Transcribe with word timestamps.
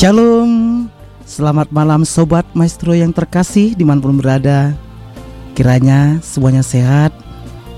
Shalom, 0.00 0.88
selamat 1.28 1.76
malam 1.76 2.08
sobat 2.08 2.48
maestro 2.56 2.96
yang 2.96 3.12
terkasih 3.12 3.76
di 3.76 3.84
mana 3.84 4.00
pun 4.00 4.16
berada. 4.16 4.72
Kiranya 5.52 6.24
semuanya 6.24 6.64
sehat 6.64 7.12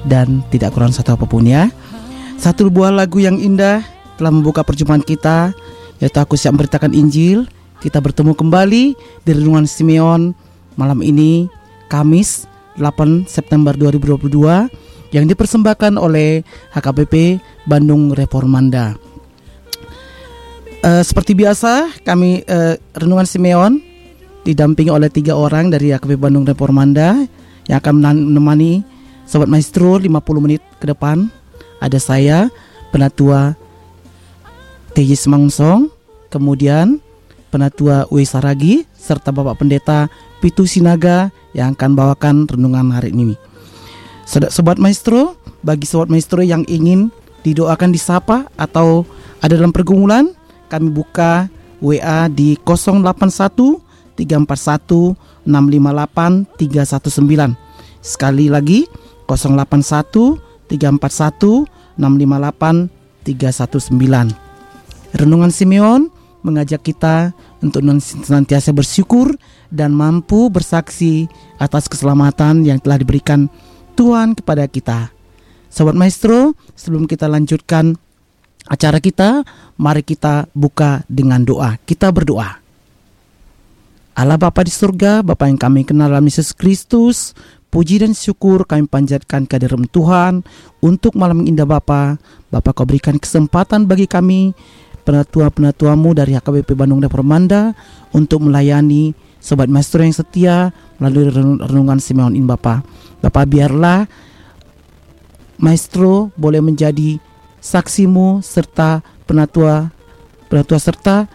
dan 0.06 0.38
tidak 0.54 0.70
kurang 0.70 0.94
satu 0.94 1.18
apa 1.18 1.26
pun 1.26 1.42
ya. 1.42 1.66
Satu 2.38 2.70
buah 2.70 2.94
lagu 2.94 3.18
yang 3.18 3.42
indah 3.42 3.82
telah 4.14 4.30
membuka 4.30 4.62
perjumpaan 4.62 5.02
kita 5.02 5.50
Yaitu 5.98 6.22
aku 6.22 6.38
siap 6.38 6.54
memberitakan 6.54 6.94
Injil. 6.94 7.50
Kita 7.82 7.98
bertemu 7.98 8.38
kembali 8.38 8.94
di 9.26 9.30
Renungan 9.34 9.66
Simeon 9.66 10.30
malam 10.78 11.02
ini 11.02 11.50
Kamis 11.90 12.46
8 12.78 13.26
September 13.26 13.74
2022 13.74 15.10
Yang 15.10 15.24
dipersembahkan 15.26 15.98
oleh 15.98 16.46
HKBP 16.70 17.42
Bandung 17.66 18.14
Reformanda 18.14 19.11
Uh, 20.82 20.98
seperti 21.06 21.38
biasa 21.38 21.94
kami 22.02 22.42
uh, 22.50 22.74
renungan 22.98 23.22
Simeon 23.22 23.78
didampingi 24.42 24.90
oleh 24.90 25.06
tiga 25.06 25.38
orang 25.38 25.70
dari 25.70 25.94
AKP 25.94 26.18
Bandung 26.18 26.42
Reformanda 26.42 27.22
yang 27.70 27.78
akan 27.78 28.02
menemani 28.02 28.82
Sobat 29.22 29.46
Maestro 29.46 30.02
50 30.02 30.10
menit 30.42 30.62
ke 30.82 30.90
depan. 30.90 31.30
Ada 31.78 32.02
saya, 32.02 32.50
Penatua 32.90 33.54
TJ 34.98 35.22
Semangsong, 35.22 35.86
kemudian 36.34 36.98
Penatua 37.54 38.10
Uwe 38.10 38.26
Saragi, 38.26 38.82
serta 38.98 39.30
Bapak 39.30 39.62
Pendeta 39.62 40.10
Pitu 40.42 40.66
Sinaga 40.66 41.30
yang 41.54 41.78
akan 41.78 41.94
bawakan 41.94 42.50
renungan 42.50 42.90
hari 42.90 43.14
ini. 43.14 43.38
Sobat 44.26 44.82
Maestro, 44.82 45.38
bagi 45.62 45.86
Sobat 45.86 46.10
Maestro 46.10 46.42
yang 46.42 46.66
ingin 46.66 47.14
didoakan 47.46 47.94
disapa 47.94 48.50
atau 48.58 49.06
ada 49.42 49.58
dalam 49.58 49.74
pergumulan, 49.74 50.30
kami 50.72 50.88
buka 50.88 51.52
WA 51.84 52.32
di 52.32 52.56
081 52.64 53.04
341 54.16 55.12
658 55.44 56.48
319. 56.56 57.52
Sekali 58.00 58.48
lagi 58.48 58.88
081 59.28 60.40
341 60.72 61.68
658 62.00 62.88
319. 63.28 64.32
Renungan 65.12 65.52
Simeon 65.52 66.08
mengajak 66.42 66.82
kita 66.82 67.36
untuk 67.62 67.84
senantiasa 68.02 68.74
bersyukur 68.74 69.36
dan 69.70 69.94
mampu 69.94 70.50
bersaksi 70.50 71.30
atas 71.60 71.86
keselamatan 71.86 72.66
yang 72.66 72.82
telah 72.82 72.98
diberikan 72.98 73.46
Tuhan 73.94 74.34
kepada 74.34 74.66
kita. 74.66 75.14
Sobat 75.70 75.94
Maestro, 75.96 76.58
sebelum 76.74 77.06
kita 77.06 77.30
lanjutkan 77.30 77.96
acara 78.66 79.02
kita, 79.02 79.42
mari 79.78 80.02
kita 80.06 80.46
buka 80.54 81.02
dengan 81.10 81.42
doa. 81.42 81.78
Kita 81.82 82.10
berdoa. 82.14 82.62
Allah 84.12 84.36
Bapa 84.36 84.60
di 84.60 84.72
surga, 84.72 85.24
Bapa 85.24 85.48
yang 85.48 85.56
kami 85.56 85.88
kenal 85.88 86.12
dalam 86.12 86.28
Yesus 86.28 86.52
Kristus, 86.52 87.32
puji 87.72 88.04
dan 88.04 88.12
syukur 88.12 88.68
kami 88.68 88.84
panjatkan 88.84 89.48
kehadiran 89.48 89.88
Tuhan 89.88 90.44
untuk 90.84 91.16
malam 91.16 91.48
indah 91.48 91.64
Bapa. 91.64 92.20
Bapa 92.52 92.76
kau 92.76 92.84
berikan 92.84 93.16
kesempatan 93.16 93.88
bagi 93.88 94.04
kami 94.04 94.52
penatua-penatuamu 95.02 96.12
dari 96.12 96.36
HKBP 96.36 96.76
Bandung 96.76 97.00
Depermanda 97.00 97.72
untuk 98.12 98.44
melayani 98.44 99.16
Sobat 99.42 99.66
Maestro 99.66 100.06
yang 100.06 100.14
setia 100.14 100.70
melalui 101.02 101.32
renungan 101.66 101.98
Simeon 101.98 102.36
In 102.38 102.46
Bapa. 102.46 102.84
Bapa 103.18 103.42
biarlah 103.48 104.06
Maestro 105.58 106.30
boleh 106.38 106.62
menjadi 106.62 107.18
saksimu 107.62 108.42
serta 108.42 109.06
penatua 109.24 109.94
penatua 110.50 110.82
serta 110.82 111.30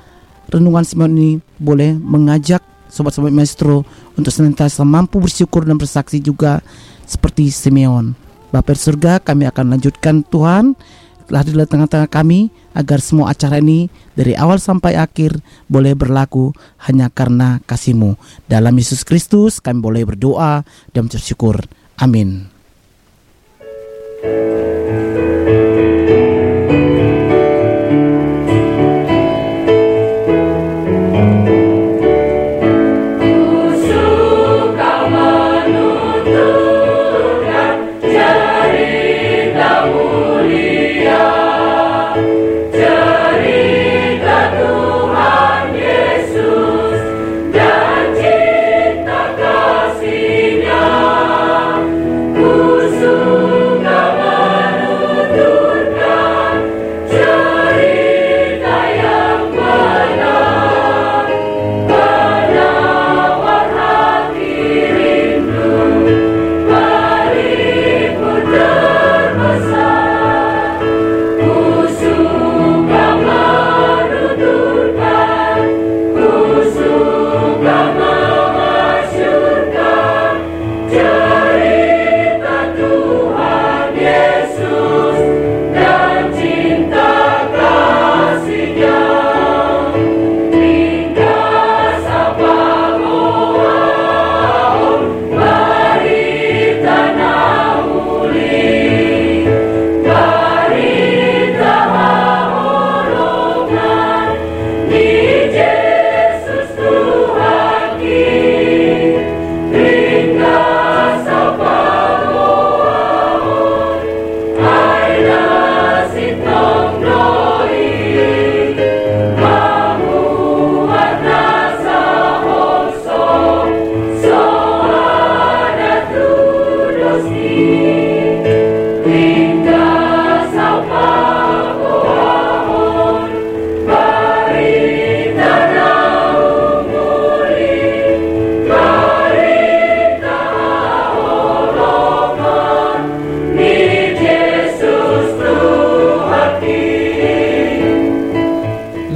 renungan 0.51 0.83
Simeon 0.83 1.11
ini 1.15 1.31
boleh 1.57 1.95
mengajak 1.95 2.61
sobat-sobat 2.91 3.31
maestro 3.31 3.87
untuk 4.19 4.31
senantiasa 4.31 4.83
mampu 4.83 5.23
bersyukur 5.23 5.63
dan 5.63 5.79
bersaksi 5.79 6.19
juga 6.19 6.59
seperti 7.07 7.49
Simeon. 7.49 8.13
Bapak 8.51 8.75
surga 8.79 9.19
kami 9.23 9.47
akan 9.47 9.75
lanjutkan 9.75 10.23
Tuhan 10.27 10.75
hadir 11.27 11.59
di 11.59 11.67
tengah-tengah 11.67 12.07
kami 12.07 12.47
agar 12.71 13.03
semua 13.03 13.35
acara 13.35 13.59
ini 13.59 13.91
dari 14.15 14.31
awal 14.39 14.63
sampai 14.63 14.95
akhir 14.95 15.35
boleh 15.67 15.91
berlaku 15.91 16.55
hanya 16.87 17.11
karena 17.11 17.59
kasihmu. 17.67 18.15
Dalam 18.47 18.71
Yesus 18.79 19.03
Kristus 19.03 19.59
kami 19.59 19.83
boleh 19.83 20.07
berdoa 20.07 20.63
dan 20.95 21.11
bersyukur. 21.11 21.59
Amin. 21.99 22.47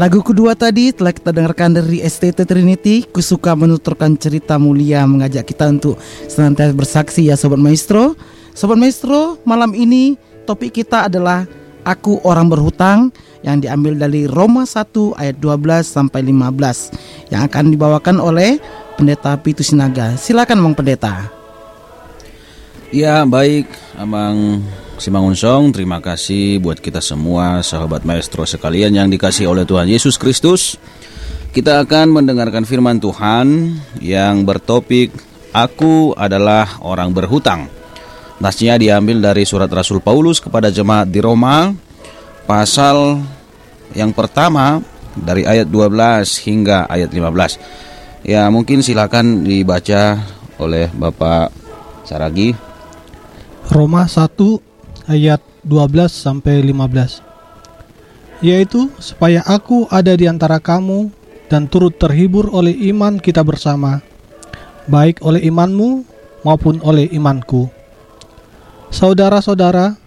Lagu 0.01 0.18
kedua 0.25 0.57
tadi 0.57 0.89
telah 0.89 1.13
kita 1.13 1.30
dengarkan 1.30 1.77
dari 1.77 2.01
STT 2.01 2.50
Trinity 2.50 3.06
Kusuka 3.06 3.53
menuturkan 3.53 4.18
cerita 4.18 4.57
mulia 4.57 5.06
Mengajak 5.06 5.45
kita 5.45 5.69
untuk 5.69 6.01
senantiasa 6.25 6.73
bersaksi 6.73 7.30
ya 7.30 7.37
Sobat 7.37 7.61
Maestro. 7.61 8.18
Sobat 8.57 8.81
Maestro 8.81 9.37
malam 9.45 9.78
ini 9.78 10.18
topik 10.49 10.81
kita 10.81 11.06
adalah 11.06 11.45
Aku 11.85 12.18
orang 12.25 12.49
berhutang 12.49 13.14
Yang 13.45 13.69
diambil 13.69 13.94
dari 13.94 14.25
Roma 14.25 14.66
1 14.66 15.21
ayat 15.21 15.37
12 15.37 15.85
sampai 15.85 16.25
15 16.25 17.30
Yang 17.30 17.42
akan 17.45 17.66
dibawakan 17.69 18.18
oleh 18.18 18.57
Pendeta 18.97 19.37
Pitu 19.37 19.61
Sinaga. 19.61 20.18
Silakan 20.18 20.66
Bang 20.66 20.73
Pendeta. 20.81 21.30
Ya 22.90 23.21
baik 23.21 23.69
Abang 24.02 24.66
Simangunsong, 25.01 25.73
terima 25.73 25.97
kasih 25.97 26.61
buat 26.61 26.77
kita 26.77 27.01
semua 27.01 27.65
sahabat 27.65 28.05
maestro 28.05 28.45
sekalian 28.45 28.93
yang 28.93 29.09
dikasih 29.09 29.49
oleh 29.49 29.65
Tuhan 29.65 29.89
Yesus 29.89 30.13
Kristus. 30.13 30.77
Kita 31.49 31.81
akan 31.81 32.21
mendengarkan 32.21 32.69
firman 32.69 33.01
Tuhan 33.01 33.81
yang 33.97 34.45
bertopik 34.45 35.09
Aku 35.57 36.13
adalah 36.13 36.77
orang 36.85 37.17
berhutang. 37.17 37.65
Nasnya 38.45 38.77
diambil 38.77 39.17
dari 39.25 39.41
surat 39.41 39.73
Rasul 39.73 40.05
Paulus 40.05 40.37
kepada 40.37 40.69
jemaat 40.69 41.09
di 41.09 41.17
Roma 41.17 41.73
pasal 42.45 43.25
yang 43.97 44.13
pertama 44.13 44.85
dari 45.17 45.49
ayat 45.49 45.65
12 45.65 46.45
hingga 46.45 46.85
ayat 46.85 47.09
15. 47.09 47.57
Ya, 48.21 48.45
mungkin 48.53 48.85
silakan 48.85 49.49
dibaca 49.49 50.21
oleh 50.61 50.93
Bapak 50.93 51.49
Saragi. 52.05 52.53
Roma 53.73 54.05
1 54.05 54.70
ayat 55.11 55.44
12 55.68 56.07
sampai 56.07 56.63
15. 56.63 57.19
Yaitu 58.39 58.87
supaya 58.97 59.44
aku 59.44 59.83
ada 59.91 60.15
di 60.15 60.25
antara 60.25 60.57
kamu 60.63 61.11
dan 61.51 61.68
turut 61.68 61.99
terhibur 61.99 62.47
oleh 62.56 62.71
iman 62.95 63.19
kita 63.19 63.44
bersama, 63.44 63.99
baik 64.87 65.19
oleh 65.19 65.44
imanmu 65.51 66.07
maupun 66.47 66.80
oleh 66.80 67.11
imanku. 67.11 67.68
Saudara-saudara, 68.87 69.99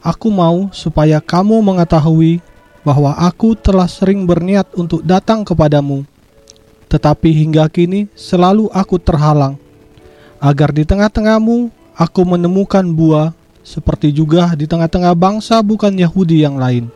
aku 0.00 0.32
mau 0.32 0.72
supaya 0.72 1.20
kamu 1.20 1.60
mengetahui 1.60 2.40
bahwa 2.82 3.12
aku 3.20 3.52
telah 3.52 3.84
sering 3.84 4.24
berniat 4.24 4.64
untuk 4.72 5.04
datang 5.04 5.44
kepadamu, 5.44 6.08
tetapi 6.88 7.36
hingga 7.36 7.68
kini 7.68 8.08
selalu 8.16 8.72
aku 8.72 8.96
terhalang, 8.96 9.60
agar 10.40 10.72
di 10.72 10.88
tengah-tengahmu 10.88 11.68
aku 11.94 12.20
menemukan 12.24 12.84
buah 12.88 13.36
seperti 13.62 14.14
juga 14.14 14.52
di 14.56 14.64
tengah-tengah 14.64 15.14
bangsa 15.14 15.60
bukan 15.60 15.94
Yahudi 15.94 16.42
yang 16.42 16.56
lain. 16.56 16.88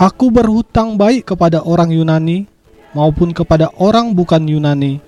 Aku 0.00 0.32
berhutang 0.34 0.98
baik 0.98 1.30
kepada 1.34 1.62
orang 1.62 1.94
Yunani 1.94 2.50
maupun 2.96 3.30
kepada 3.30 3.70
orang 3.78 4.12
bukan 4.16 4.42
Yunani, 4.44 4.98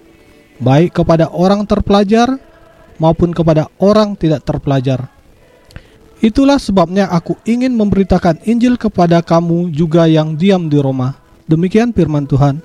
baik 0.60 1.02
kepada 1.02 1.32
orang 1.32 1.66
terpelajar 1.66 2.38
maupun 3.02 3.34
kepada 3.34 3.66
orang 3.82 4.14
tidak 4.14 4.46
terpelajar. 4.46 5.10
Itulah 6.24 6.56
sebabnya 6.56 7.10
aku 7.10 7.36
ingin 7.44 7.76
memberitakan 7.76 8.40
Injil 8.48 8.80
kepada 8.80 9.20
kamu 9.20 9.68
juga 9.74 10.08
yang 10.08 10.38
diam 10.38 10.72
di 10.72 10.78
Roma. 10.80 11.12
Demikian 11.44 11.92
firman 11.92 12.24
Tuhan. 12.24 12.64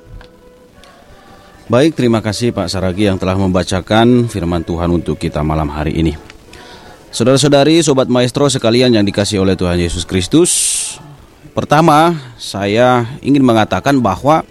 Baik, 1.69 1.93
terima 1.93 2.23
kasih 2.23 2.49
Pak 2.49 2.71
Saragi 2.71 3.05
yang 3.05 3.19
telah 3.19 3.37
membacakan 3.37 4.31
firman 4.31 4.65
Tuhan 4.65 4.89
untuk 4.89 5.21
kita 5.21 5.43
malam 5.45 5.69
hari 5.69 6.01
ini. 6.01 6.38
Saudara-saudari, 7.09 7.81
sobat 7.81 8.05
maestro 8.05 8.45
sekalian 8.53 8.93
yang 8.93 9.01
dikasih 9.01 9.41
oleh 9.41 9.57
Tuhan 9.57 9.81
Yesus 9.81 10.05
Kristus, 10.05 10.51
pertama 11.57 12.13
saya 12.37 13.17
ingin 13.25 13.41
mengatakan 13.41 13.97
bahwa 13.97 14.45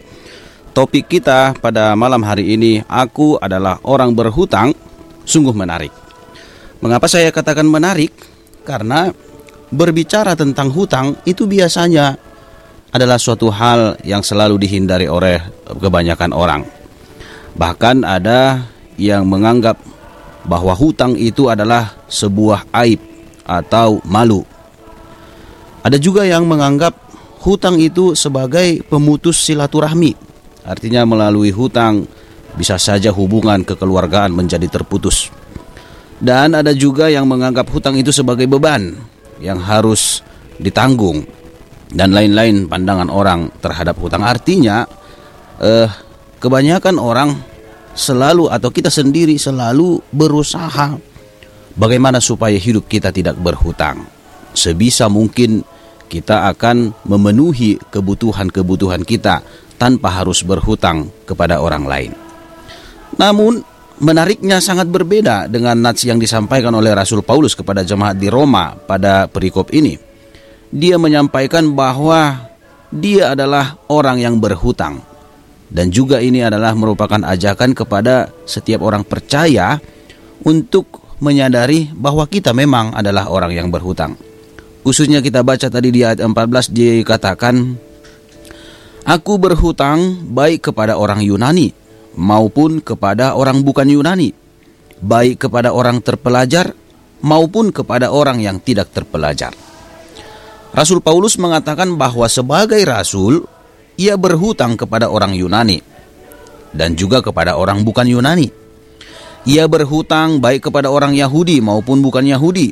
topik 0.75 1.07
kita 1.07 1.55
pada 1.63 1.95
malam 1.95 2.19
hari 2.27 2.59
ini, 2.59 2.83
aku 2.91 3.39
adalah 3.39 3.79
orang 3.87 4.11
berhutang, 4.11 4.75
sungguh 5.23 5.55
menarik. 5.55 5.95
Mengapa 6.83 7.07
saya 7.07 7.31
katakan 7.31 7.63
menarik? 7.63 8.11
Karena 8.67 9.07
berbicara 9.71 10.35
tentang 10.35 10.75
hutang 10.75 11.15
itu 11.31 11.47
biasanya 11.47 12.19
adalah 12.91 13.23
suatu 13.23 13.55
hal 13.55 14.03
yang 14.03 14.27
selalu 14.27 14.59
dihindari 14.59 15.07
oleh 15.07 15.39
kebanyakan 15.79 16.35
orang. 16.35 16.67
Bahkan 17.55 18.03
ada 18.03 18.67
yang 18.99 19.31
menganggap 19.31 19.79
bahwa 20.49 20.73
hutang 20.73 21.13
itu 21.15 21.53
adalah 21.53 21.93
sebuah 22.09 22.73
aib 22.83 22.99
atau 23.45 24.01
malu. 24.09 24.43
Ada 25.85 26.01
juga 26.01 26.25
yang 26.25 26.49
menganggap 26.49 26.97
hutang 27.45 27.77
itu 27.79 28.17
sebagai 28.17 28.81
pemutus 28.89 29.45
silaturahmi. 29.45 30.17
Artinya 30.65 31.05
melalui 31.05 31.53
hutang 31.53 32.09
bisa 32.57 32.81
saja 32.81 33.13
hubungan 33.13 33.63
kekeluargaan 33.63 34.33
menjadi 34.33 34.67
terputus. 34.67 35.29
Dan 36.19 36.59
ada 36.59 36.75
juga 36.75 37.07
yang 37.07 37.31
menganggap 37.31 37.71
hutang 37.71 37.95
itu 37.95 38.11
sebagai 38.11 38.51
beban 38.51 38.99
yang 39.39 39.63
harus 39.63 40.27
ditanggung 40.59 41.23
dan 41.95 42.11
lain-lain 42.11 42.67
pandangan 42.67 43.07
orang 43.07 43.55
terhadap 43.63 43.95
hutang. 44.03 44.27
Artinya 44.27 44.83
eh, 45.63 45.87
kebanyakan 46.43 46.99
orang 46.99 47.31
selalu 47.99 48.47
atau 48.47 48.71
kita 48.71 48.95
sendiri 48.95 49.35
selalu 49.35 49.99
berusaha 50.15 50.95
bagaimana 51.75 52.23
supaya 52.23 52.55
hidup 52.55 52.87
kita 52.87 53.11
tidak 53.11 53.35
berhutang. 53.35 54.07
Sebisa 54.55 55.11
mungkin 55.11 55.67
kita 56.07 56.47
akan 56.55 56.95
memenuhi 57.05 57.77
kebutuhan-kebutuhan 57.91 59.03
kita 59.03 59.43
tanpa 59.77 60.15
harus 60.23 60.47
berhutang 60.47 61.11
kepada 61.27 61.59
orang 61.59 61.85
lain. 61.85 62.13
Namun 63.19 63.61
menariknya 63.99 64.63
sangat 64.63 64.87
berbeda 64.87 65.51
dengan 65.51 65.79
nats 65.79 66.07
yang 66.07 66.23
disampaikan 66.23 66.71
oleh 66.75 66.95
Rasul 66.95 67.23
Paulus 67.27 67.59
kepada 67.59 67.83
jemaat 67.83 68.19
di 68.19 68.31
Roma 68.31 68.79
pada 68.79 69.27
perikop 69.27 69.75
ini. 69.75 69.99
Dia 70.69 71.01
menyampaikan 71.01 71.75
bahwa 71.75 72.51
dia 72.89 73.37
adalah 73.37 73.77
orang 73.89 74.21
yang 74.21 74.37
berhutang. 74.41 75.01
Dan 75.69 75.93
juga 75.93 76.25
ini 76.25 76.41
adalah 76.41 76.73
merupakan 76.73 77.21
ajakan 77.21 77.77
kepada 77.77 78.33
setiap 78.49 78.81
orang 78.81 79.05
percaya 79.05 79.77
untuk 80.45 81.05
menyadari 81.21 81.93
bahwa 81.93 82.25
kita 82.25 82.57
memang 82.57 82.97
adalah 82.97 83.29
orang 83.29 83.53
yang 83.53 83.69
berhutang. 83.69 84.17
Khususnya 84.87 85.21
kita 85.21 85.45
baca 85.45 85.69
tadi 85.69 85.93
di 85.93 86.01
ayat 86.01 86.25
14 86.25 86.73
dikatakan 86.73 87.55
Aku 89.09 89.41
berhutang 89.41 90.21
baik 90.37 90.69
kepada 90.69 91.01
orang 91.01 91.25
Yunani 91.25 91.73
maupun 92.13 92.85
kepada 92.85 93.33
orang 93.41 93.65
bukan 93.65 93.89
Yunani, 93.89 94.37
baik 95.01 95.49
kepada 95.49 95.73
orang 95.73 96.05
terpelajar 96.05 96.77
maupun 97.25 97.73
kepada 97.73 98.13
orang 98.13 98.45
yang 98.45 98.61
tidak 98.61 98.93
terpelajar. 98.93 99.57
Rasul 100.77 101.01
Paulus 101.01 101.41
mengatakan 101.41 101.97
bahwa 101.97 102.29
sebagai 102.29 102.85
rasul 102.85 103.49
ia 103.99 104.15
berhutang 104.15 104.79
kepada 104.79 105.11
orang 105.11 105.35
Yunani 105.35 105.83
dan 106.71 106.95
juga 106.95 107.19
kepada 107.19 107.59
orang 107.59 107.83
bukan 107.83 108.07
Yunani. 108.07 108.47
Ia 109.43 109.67
berhutang 109.67 110.39
baik 110.39 110.71
kepada 110.71 110.87
orang 110.87 111.19
Yahudi 111.19 111.59
maupun 111.59 111.99
bukan 111.99 112.23
Yahudi. 112.23 112.71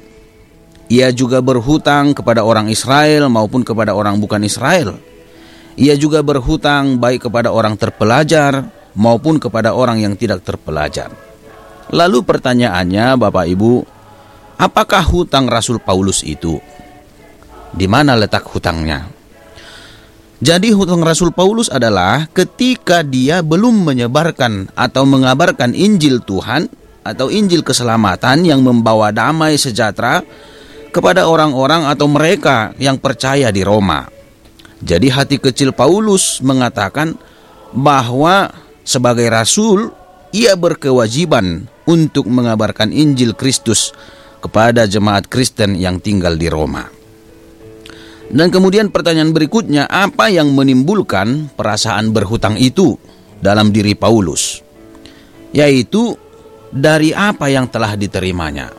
Ia 0.86 1.10
juga 1.10 1.42
berhutang 1.42 2.14
kepada 2.14 2.46
orang 2.46 2.70
Israel 2.70 3.26
maupun 3.26 3.66
kepada 3.66 3.90
orang 3.90 4.22
bukan 4.22 4.38
Israel. 4.46 5.02
Ia 5.74 5.98
juga 5.98 6.22
berhutang 6.22 7.02
baik 7.02 7.26
kepada 7.26 7.50
orang 7.50 7.74
terpelajar 7.74 8.70
maupun 8.94 9.42
kepada 9.42 9.74
orang 9.74 9.98
yang 9.98 10.14
tidak 10.14 10.46
terpelajar. 10.46 11.10
Lalu 11.90 12.22
pertanyaannya 12.22 13.18
Bapak 13.18 13.46
Ibu, 13.50 13.72
apakah 14.62 15.02
hutang 15.02 15.50
Rasul 15.50 15.82
Paulus 15.82 16.22
itu? 16.22 16.62
Di 17.74 17.90
mana 17.90 18.14
letak 18.14 18.46
hutangnya? 18.46 19.15
Jadi 20.36 20.68
hutang 20.76 21.00
Rasul 21.00 21.32
Paulus 21.32 21.72
adalah 21.72 22.28
ketika 22.28 23.00
dia 23.00 23.40
belum 23.40 23.88
menyebarkan 23.88 24.68
atau 24.76 25.08
mengabarkan 25.08 25.72
Injil 25.72 26.20
Tuhan 26.20 26.68
atau 27.00 27.32
Injil 27.32 27.64
keselamatan 27.64 28.44
yang 28.44 28.60
membawa 28.60 29.16
damai 29.16 29.56
sejahtera 29.56 30.20
kepada 30.92 31.24
orang-orang 31.24 31.88
atau 31.88 32.04
mereka 32.04 32.76
yang 32.76 33.00
percaya 33.00 33.48
di 33.48 33.64
Roma. 33.64 34.04
Jadi 34.84 35.08
hati 35.08 35.40
kecil 35.40 35.72
Paulus 35.72 36.44
mengatakan 36.44 37.16
bahwa 37.72 38.52
sebagai 38.84 39.32
rasul, 39.32 39.88
ia 40.36 40.52
berkewajiban 40.52 41.64
untuk 41.88 42.28
mengabarkan 42.28 42.92
Injil 42.92 43.32
Kristus 43.32 43.96
kepada 44.44 44.84
jemaat 44.84 45.32
Kristen 45.32 45.80
yang 45.80 45.96
tinggal 45.96 46.36
di 46.36 46.52
Roma. 46.52 46.95
Dan 48.26 48.50
kemudian 48.50 48.90
pertanyaan 48.90 49.30
berikutnya, 49.30 49.86
apa 49.86 50.26
yang 50.26 50.50
menimbulkan 50.50 51.54
perasaan 51.54 52.10
berhutang 52.10 52.58
itu 52.58 52.98
dalam 53.38 53.70
diri 53.70 53.94
Paulus? 53.94 54.62
Yaitu 55.54 56.18
dari 56.74 57.14
apa 57.14 57.46
yang 57.46 57.70
telah 57.70 57.94
diterimanya. 57.94 58.74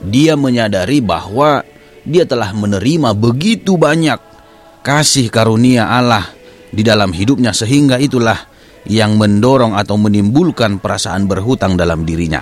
Dia 0.00 0.36
menyadari 0.36 1.00
bahwa 1.00 1.64
dia 2.04 2.24
telah 2.24 2.52
menerima 2.52 3.12
begitu 3.16 3.76
banyak 3.76 4.20
kasih 4.80 5.28
karunia 5.28 5.88
Allah 5.88 6.24
di 6.72 6.80
dalam 6.80 7.12
hidupnya 7.12 7.52
sehingga 7.52 8.00
itulah 8.00 8.48
yang 8.88 9.20
mendorong 9.20 9.76
atau 9.76 10.00
menimbulkan 10.00 10.80
perasaan 10.80 11.28
berhutang 11.28 11.76
dalam 11.76 12.08
dirinya. 12.08 12.40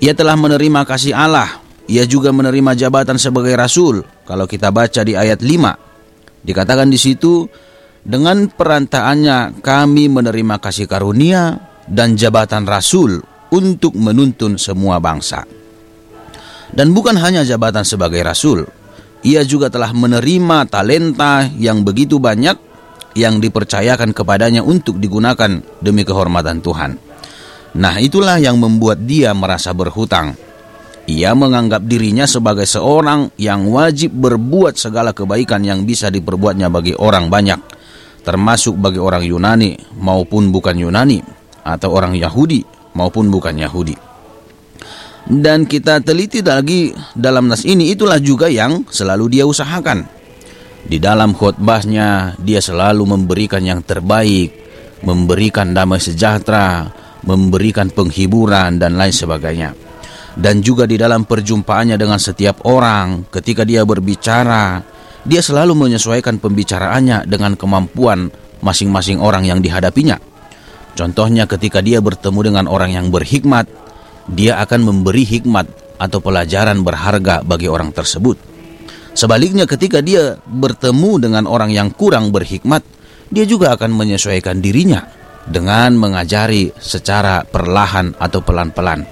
Ia 0.00 0.12
telah 0.12 0.36
menerima 0.36 0.84
kasih 0.84 1.12
Allah, 1.12 1.48
ia 1.86 2.04
juga 2.06 2.34
menerima 2.34 2.74
jabatan 2.74 3.18
sebagai 3.18 3.54
rasul. 3.54 4.02
Kalau 4.26 4.46
kita 4.50 4.74
baca 4.74 5.06
di 5.06 5.14
ayat 5.14 5.42
5, 5.42 6.46
dikatakan 6.46 6.90
di 6.90 6.98
situ, 6.98 7.46
dengan 8.06 8.50
perantaannya 8.50 9.62
kami 9.62 10.10
menerima 10.10 10.62
kasih 10.62 10.86
karunia 10.86 11.58
dan 11.86 12.18
jabatan 12.18 12.66
rasul 12.66 13.22
untuk 13.50 13.94
menuntun 13.94 14.58
semua 14.58 14.98
bangsa. 14.98 15.46
Dan 16.70 16.90
bukan 16.90 17.14
hanya 17.18 17.46
jabatan 17.46 17.86
sebagai 17.86 18.18
rasul, 18.26 18.66
ia 19.22 19.46
juga 19.46 19.70
telah 19.70 19.94
menerima 19.94 20.66
talenta 20.66 21.46
yang 21.54 21.86
begitu 21.86 22.18
banyak 22.18 22.58
yang 23.16 23.40
dipercayakan 23.40 24.12
kepadanya 24.12 24.60
untuk 24.60 25.00
digunakan 25.00 25.62
demi 25.80 26.02
kehormatan 26.04 26.60
Tuhan. 26.60 27.00
Nah, 27.76 27.96
itulah 27.98 28.36
yang 28.36 28.60
membuat 28.60 29.02
dia 29.02 29.32
merasa 29.32 29.72
berhutang. 29.72 30.36
Ia 31.06 31.38
menganggap 31.38 31.86
dirinya 31.86 32.26
sebagai 32.26 32.66
seorang 32.66 33.30
yang 33.38 33.70
wajib 33.70 34.10
berbuat 34.10 34.74
segala 34.74 35.14
kebaikan 35.14 35.62
yang 35.62 35.86
bisa 35.86 36.10
diperbuatnya 36.10 36.66
bagi 36.66 36.98
orang 36.98 37.30
banyak, 37.30 37.60
termasuk 38.26 38.74
bagi 38.74 38.98
orang 38.98 39.22
Yunani 39.22 39.78
maupun 40.02 40.50
bukan 40.50 40.74
Yunani, 40.74 41.22
atau 41.62 41.94
orang 41.94 42.18
Yahudi 42.18 42.66
maupun 42.98 43.30
bukan 43.30 43.54
Yahudi. 43.54 43.94
Dan 45.26 45.66
kita 45.66 46.02
teliti 46.02 46.42
lagi 46.42 46.90
dalam 47.14 47.50
nas 47.50 47.62
ini 47.62 47.94
itulah 47.94 48.18
juga 48.18 48.50
yang 48.50 48.86
selalu 48.90 49.30
dia 49.30 49.46
usahakan 49.46 50.16
di 50.86 51.02
dalam 51.02 51.34
khutbahnya 51.34 52.38
dia 52.38 52.62
selalu 52.62 53.02
memberikan 53.10 53.58
yang 53.58 53.82
terbaik, 53.82 54.54
memberikan 55.02 55.74
damai 55.74 55.98
sejahtera, 55.98 56.86
memberikan 57.26 57.90
penghiburan 57.90 58.78
dan 58.78 58.94
lain 58.94 59.10
sebagainya. 59.10 59.85
Dan 60.36 60.60
juga 60.60 60.84
di 60.84 61.00
dalam 61.00 61.24
perjumpaannya 61.24 61.96
dengan 61.96 62.20
setiap 62.20 62.68
orang 62.68 63.24
ketika 63.32 63.64
dia 63.64 63.88
berbicara, 63.88 64.84
dia 65.24 65.40
selalu 65.40 65.72
menyesuaikan 65.72 66.36
pembicaraannya 66.36 67.24
dengan 67.24 67.56
kemampuan 67.56 68.28
masing-masing 68.60 69.16
orang 69.18 69.48
yang 69.48 69.64
dihadapinya. 69.64 70.20
Contohnya 70.92 71.48
ketika 71.48 71.80
dia 71.80 72.04
bertemu 72.04 72.52
dengan 72.52 72.64
orang 72.68 72.92
yang 72.92 73.08
berhikmat, 73.08 73.64
dia 74.28 74.60
akan 74.60 74.80
memberi 74.84 75.24
hikmat 75.24 75.96
atau 75.96 76.20
pelajaran 76.20 76.84
berharga 76.84 77.40
bagi 77.40 77.72
orang 77.72 77.92
tersebut. 77.96 78.36
Sebaliknya 79.16 79.64
ketika 79.64 80.04
dia 80.04 80.36
bertemu 80.44 81.16
dengan 81.16 81.44
orang 81.48 81.72
yang 81.72 81.88
kurang 81.88 82.28
berhikmat, 82.28 82.84
dia 83.32 83.48
juga 83.48 83.72
akan 83.72 83.96
menyesuaikan 83.96 84.60
dirinya 84.60 85.15
dengan 85.46 85.94
mengajari 85.94 86.74
secara 86.78 87.46
perlahan 87.46 88.18
atau 88.18 88.42
pelan-pelan. 88.42 89.06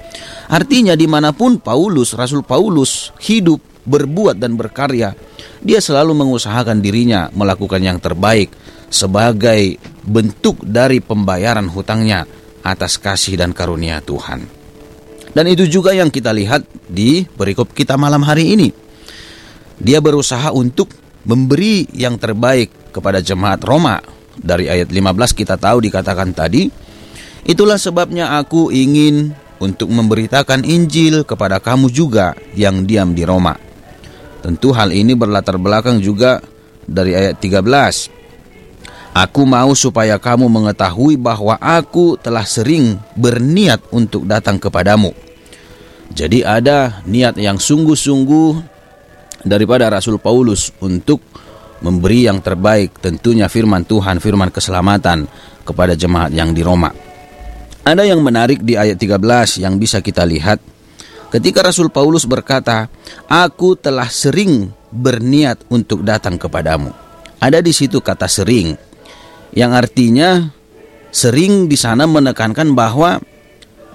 Artinya 0.51 0.99
di 0.99 1.07
mana 1.09 1.33
pun 1.33 1.63
Paulus, 1.63 2.13
Rasul 2.13 2.45
Paulus 2.45 3.15
hidup, 3.23 3.63
berbuat 3.85 4.41
dan 4.41 4.57
berkarya, 4.57 5.13
dia 5.61 5.81
selalu 5.81 6.17
mengusahakan 6.17 6.81
dirinya 6.81 7.29
melakukan 7.33 7.81
yang 7.81 8.01
terbaik 8.01 8.53
sebagai 8.89 9.81
bentuk 10.05 10.61
dari 10.65 11.01
pembayaran 11.01 11.69
hutangnya 11.69 12.25
atas 12.65 12.97
kasih 12.97 13.37
dan 13.37 13.53
karunia 13.53 14.01
Tuhan. 14.01 14.45
Dan 15.35 15.51
itu 15.51 15.67
juga 15.67 15.91
yang 15.91 16.15
kita 16.15 16.31
lihat 16.31 16.63
di 16.87 17.27
perikop 17.27 17.75
kita 17.75 17.99
malam 17.99 18.23
hari 18.23 18.55
ini. 18.55 18.69
Dia 19.75 19.99
berusaha 19.99 20.55
untuk 20.55 20.95
memberi 21.27 21.91
yang 21.91 22.17
terbaik 22.17 22.95
kepada 22.95 23.19
jemaat 23.19 23.59
Roma. 23.67 23.99
Dari 24.39 24.67
ayat 24.67 24.91
15 24.91 25.35
kita 25.37 25.55
tahu 25.55 25.85
dikatakan 25.85 26.35
tadi, 26.35 26.67
itulah 27.47 27.79
sebabnya 27.79 28.39
aku 28.39 28.75
ingin 28.75 29.31
untuk 29.63 29.89
memberitakan 29.91 30.67
Injil 30.67 31.23
kepada 31.23 31.63
kamu 31.63 31.89
juga 31.89 32.35
yang 32.59 32.83
diam 32.85 33.15
di 33.15 33.23
Roma. 33.23 33.55
Tentu 34.45 34.77
hal 34.77 34.93
ini 34.93 35.17
berlatar 35.17 35.57
belakang 35.57 36.03
juga 36.05 36.43
dari 36.85 37.17
ayat 37.17 37.41
13. 37.41 38.13
Aku 39.15 39.47
mau 39.47 39.71
supaya 39.79 40.19
kamu 40.19 40.51
mengetahui 40.51 41.15
bahwa 41.15 41.55
aku 41.63 42.19
telah 42.19 42.43
sering 42.43 42.99
berniat 43.15 43.79
untuk 43.95 44.27
datang 44.27 44.59
kepadamu. 44.59 45.15
Jadi 46.11 46.43
ada 46.43 47.01
niat 47.07 47.39
yang 47.39 47.57
sungguh-sungguh 47.57 48.75
daripada 49.47 49.87
Rasul 49.89 50.19
Paulus 50.19 50.75
untuk 50.83 51.23
memberi 51.85 52.25
yang 52.25 52.41
terbaik 52.41 52.97
tentunya 52.97 53.45
firman 53.53 53.85
Tuhan, 53.85 54.17
firman 54.17 54.49
keselamatan 54.49 55.29
kepada 55.69 55.93
jemaat 55.93 56.33
yang 56.33 56.57
di 56.57 56.65
Roma. 56.65 56.89
Ada 57.85 58.09
yang 58.09 58.25
menarik 58.25 58.65
di 58.65 58.81
ayat 58.81 58.97
13 58.97 59.61
yang 59.61 59.77
bisa 59.77 60.01
kita 60.01 60.25
lihat 60.25 60.57
ketika 61.29 61.61
Rasul 61.61 61.93
Paulus 61.93 62.25
berkata, 62.25 62.89
"Aku 63.29 63.77
telah 63.77 64.09
sering 64.09 64.73
berniat 64.89 65.69
untuk 65.69 66.01
datang 66.01 66.41
kepadamu." 66.41 66.89
Ada 67.37 67.61
di 67.61 67.77
situ 67.77 68.01
kata 68.01 68.25
sering 68.25 68.73
yang 69.53 69.77
artinya 69.77 70.49
sering 71.13 71.69
di 71.69 71.77
sana 71.77 72.09
menekankan 72.09 72.73
bahwa 72.73 73.21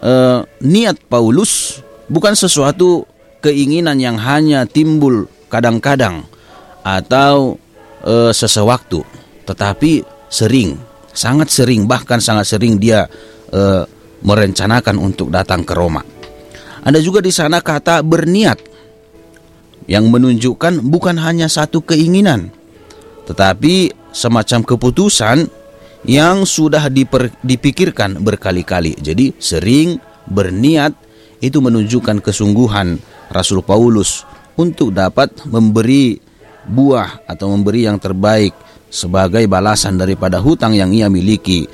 eh, 0.06 0.40
niat 0.62 1.02
Paulus 1.10 1.82
bukan 2.06 2.38
sesuatu 2.38 3.10
keinginan 3.42 3.98
yang 3.98 4.22
hanya 4.22 4.70
timbul 4.70 5.26
kadang-kadang 5.50 6.30
atau 6.86 7.58
eh, 8.06 8.32
sesewaktu, 8.32 9.02
tetapi 9.48 10.04
sering, 10.30 10.78
sangat 11.12 11.50
sering, 11.50 11.90
bahkan 11.90 12.22
sangat 12.22 12.46
sering 12.48 12.78
dia 12.78 13.08
eh, 13.52 13.84
merencanakan 14.22 15.00
untuk 15.00 15.32
datang 15.32 15.64
ke 15.64 15.74
Roma. 15.74 16.04
Ada 16.80 17.00
juga 17.04 17.20
di 17.20 17.32
sana 17.32 17.60
kata 17.60 18.00
berniat 18.04 18.60
yang 19.90 20.08
menunjukkan 20.08 20.86
bukan 20.86 21.20
hanya 21.20 21.52
satu 21.52 21.84
keinginan, 21.84 22.54
tetapi 23.28 23.92
semacam 24.14 24.64
keputusan 24.64 25.38
yang 26.08 26.48
sudah 26.48 26.88
diper, 26.88 27.34
dipikirkan 27.44 28.24
berkali-kali. 28.24 28.96
Jadi 29.02 29.36
sering 29.36 30.00
berniat 30.30 30.96
itu 31.44 31.60
menunjukkan 31.60 32.24
kesungguhan 32.24 33.00
Rasul 33.32 33.60
Paulus 33.64 34.24
untuk 34.56 34.96
dapat 34.96 35.32
memberi 35.48 36.20
buah 36.68 37.24
atau 37.30 37.52
memberi 37.54 37.88
yang 37.88 38.02
terbaik 38.02 38.52
sebagai 38.90 39.46
balasan 39.46 39.96
daripada 39.96 40.42
hutang 40.42 40.74
yang 40.74 40.90
ia 40.92 41.08
miliki 41.08 41.70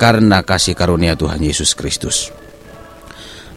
karena 0.00 0.40
kasih 0.40 0.72
karunia 0.72 1.18
Tuhan 1.18 1.42
Yesus 1.42 1.76
Kristus. 1.76 2.32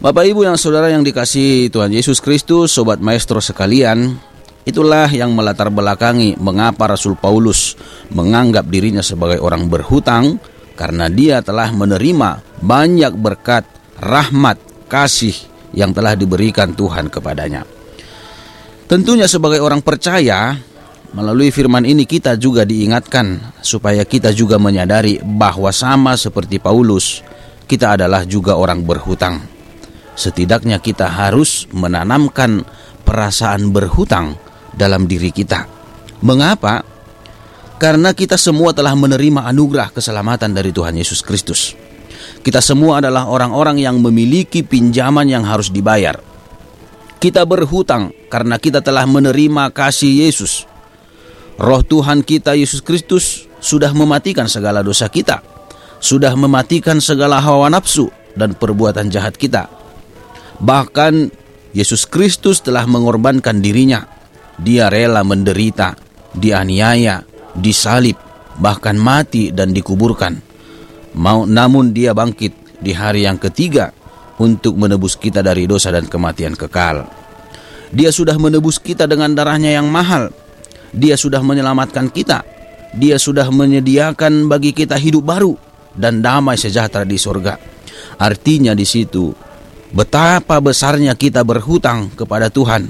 Bapak 0.03 0.27
Ibu 0.27 0.43
yang 0.43 0.59
saudara 0.59 0.91
yang 0.91 1.05
dikasih 1.05 1.71
Tuhan 1.71 1.93
Yesus 1.95 2.19
Kristus, 2.19 2.75
sobat 2.75 2.99
maestro 2.99 3.39
sekalian, 3.39 4.19
Itulah 4.63 5.11
yang 5.11 5.35
melatar 5.35 5.67
belakangi 5.67 6.39
mengapa 6.39 6.87
Rasul 6.87 7.19
Paulus 7.19 7.75
menganggap 8.15 8.63
dirinya 8.71 9.03
sebagai 9.03 9.43
orang 9.43 9.67
berhutang 9.67 10.39
karena 10.79 11.11
dia 11.11 11.43
telah 11.43 11.67
menerima 11.75 12.63
banyak 12.63 13.11
berkat, 13.19 13.67
rahmat, 13.99 14.55
kasih 14.87 15.35
yang 15.75 15.91
telah 15.91 16.15
diberikan 16.15 16.71
Tuhan 16.71 17.11
kepadanya. 17.11 17.67
Tentunya 18.87 19.27
sebagai 19.27 19.59
orang 19.59 19.83
percaya, 19.83 20.55
melalui 21.13 21.53
firman 21.53 21.85
ini 21.85 22.09
kita 22.09 22.35
juga 22.35 22.65
diingatkan 22.65 23.55
supaya 23.61 24.01
kita 24.03 24.33
juga 24.33 24.57
menyadari 24.57 25.21
bahwa 25.21 25.69
sama 25.69 26.17
seperti 26.17 26.57
Paulus, 26.57 27.21
kita 27.69 27.95
adalah 27.95 28.25
juga 28.25 28.57
orang 28.57 28.81
berhutang. 28.81 29.45
Setidaknya 30.13 30.77
kita 30.77 31.09
harus 31.09 31.65
menanamkan 31.73 32.65
perasaan 33.05 33.69
berhutang 33.73 34.37
dalam 34.73 35.05
diri 35.05 35.29
kita. 35.29 35.65
Mengapa? 36.21 36.85
Karena 37.81 38.13
kita 38.13 38.37
semua 38.37 38.71
telah 38.71 38.93
menerima 38.93 39.49
anugerah 39.49 39.89
keselamatan 39.91 40.53
dari 40.53 40.69
Tuhan 40.69 40.95
Yesus 40.95 41.25
Kristus. 41.25 41.75
Kita 42.39 42.63
semua 42.63 43.03
adalah 43.03 43.27
orang-orang 43.27 43.81
yang 43.81 43.99
memiliki 43.99 44.63
pinjaman 44.63 45.27
yang 45.27 45.43
harus 45.43 45.67
dibayar. 45.67 46.15
Kita 47.19 47.47
berhutang 47.47 48.11
karena 48.27 48.59
kita 48.59 48.83
telah 48.83 49.07
menerima 49.07 49.71
kasih 49.71 50.27
Yesus. 50.27 50.72
Roh 51.59 51.81
Tuhan 51.85 52.25
kita 52.25 52.57
Yesus 52.57 52.81
Kristus 52.81 53.45
sudah 53.61 53.93
mematikan 53.93 54.49
segala 54.49 54.81
dosa 54.81 55.07
kita, 55.07 55.41
sudah 56.01 56.33
mematikan 56.33 56.97
segala 56.97 57.37
hawa 57.39 57.69
nafsu 57.69 58.09
dan 58.33 58.57
perbuatan 58.57 59.09
jahat 59.13 59.37
kita. 59.37 59.69
Bahkan 60.57 61.29
Yesus 61.73 62.05
Kristus 62.09 62.61
telah 62.61 62.85
mengorbankan 62.85 63.61
dirinya 63.61 64.13
dia 64.61 64.89
rela 64.89 65.25
menderita, 65.25 65.97
dianiaya, 66.37 67.25
disalib, 67.57 68.17
bahkan 68.61 68.97
mati 68.97 69.49
dan 69.49 69.73
dikuburkan. 69.73 70.37
Mau, 71.17 71.45
namun 71.45 71.93
dia 71.93 72.13
bangkit 72.13 72.81
di 72.81 72.93
hari 72.93 73.25
yang 73.25 73.37
ketiga 73.37 73.93
untuk 74.41 74.77
menebus 74.77 75.17
kita 75.17 75.41
dari 75.45 75.65
dosa 75.69 75.93
dan 75.93 76.05
kematian 76.09 76.57
kekal. 76.57 77.05
Dia 77.93 78.09
sudah 78.09 78.33
menebus 78.41 78.81
kita 78.81 79.05
dengan 79.05 79.37
darahnya 79.37 79.77
yang 79.77 79.89
mahal. 79.89 80.33
Dia 80.93 81.17
sudah 81.17 81.41
menyelamatkan 81.41 82.13
kita. 82.13 82.45
Dia 82.93 83.17
sudah 83.17 83.49
menyediakan 83.49 84.45
bagi 84.45 84.69
kita 84.69 84.95
hidup 85.01 85.25
baru 85.25 85.57
dan 85.97 86.21
damai 86.21 86.57
sejahtera 86.57 87.01
di 87.01 87.17
surga. 87.17 87.57
Artinya 88.21 88.77
di 88.77 88.85
situ 88.85 89.33
betapa 89.89 90.61
besarnya 90.61 91.17
kita 91.17 91.41
berhutang 91.41 92.13
kepada 92.13 92.53
Tuhan 92.53 92.89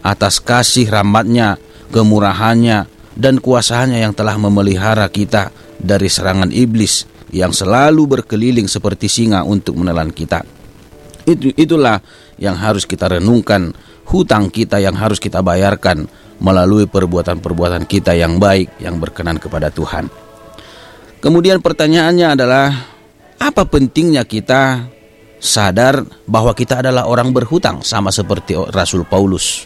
atas 0.00 0.40
kasih 0.40 0.88
rahmatnya, 0.88 1.60
kemurahannya, 1.92 2.88
dan 3.12 3.38
kuasanya 3.38 4.00
yang 4.00 4.16
telah 4.16 4.40
memelihara 4.40 5.04
kita 5.12 5.52
dari 5.76 6.08
serangan 6.08 6.48
iblis 6.48 7.04
yang 7.32 7.52
selalu 7.52 8.20
berkeliling 8.20 8.68
seperti 8.68 9.08
singa 9.08 9.44
untuk 9.44 9.76
menelan 9.80 10.12
kita. 10.12 10.44
Itu, 11.24 11.54
itulah 11.54 12.02
yang 12.36 12.58
harus 12.58 12.84
kita 12.84 13.08
renungkan, 13.08 13.72
hutang 14.12 14.52
kita 14.52 14.76
yang 14.76 14.92
harus 14.92 15.16
kita 15.16 15.40
bayarkan 15.40 16.04
melalui 16.36 16.84
perbuatan-perbuatan 16.84 17.88
kita 17.88 18.12
yang 18.12 18.36
baik 18.36 18.76
yang 18.84 19.00
berkenan 19.00 19.40
kepada 19.40 19.72
Tuhan. 19.72 20.12
Kemudian 21.22 21.64
pertanyaannya 21.64 22.28
adalah 22.36 22.68
apa 23.40 23.62
pentingnya 23.64 24.28
kita 24.28 24.84
sadar 25.42 26.04
bahwa 26.28 26.52
kita 26.52 26.84
adalah 26.84 27.08
orang 27.08 27.32
berhutang 27.34 27.80
sama 27.80 28.12
seperti 28.12 28.54
Rasul 28.54 29.08
Paulus. 29.08 29.64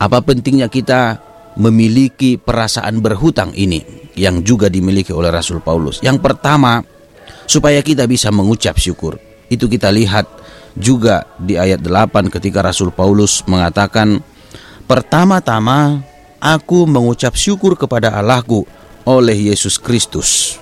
Apa 0.00 0.24
pentingnya 0.24 0.66
kita 0.66 1.20
memiliki 1.60 2.34
perasaan 2.34 2.98
berhutang 2.98 3.54
ini 3.54 4.10
yang 4.18 4.42
juga 4.42 4.66
dimiliki 4.66 5.14
oleh 5.14 5.30
Rasul 5.30 5.62
Paulus? 5.62 6.02
Yang 6.02 6.18
pertama, 6.18 6.82
supaya 7.46 7.78
kita 7.82 8.10
bisa 8.10 8.34
mengucap 8.34 8.74
syukur. 8.78 9.18
Itu 9.46 9.70
kita 9.70 9.94
lihat 9.94 10.26
juga 10.74 11.26
di 11.38 11.54
ayat 11.54 11.80
8 11.82 12.30
ketika 12.30 12.62
Rasul 12.62 12.90
Paulus 12.90 13.46
mengatakan, 13.46 14.18
"Pertama-tama 14.86 16.02
aku 16.42 16.84
mengucap 16.84 17.38
syukur 17.38 17.78
kepada 17.78 18.14
Allahku 18.14 18.66
oleh 19.06 19.54
Yesus 19.54 19.78
Kristus." 19.78 20.58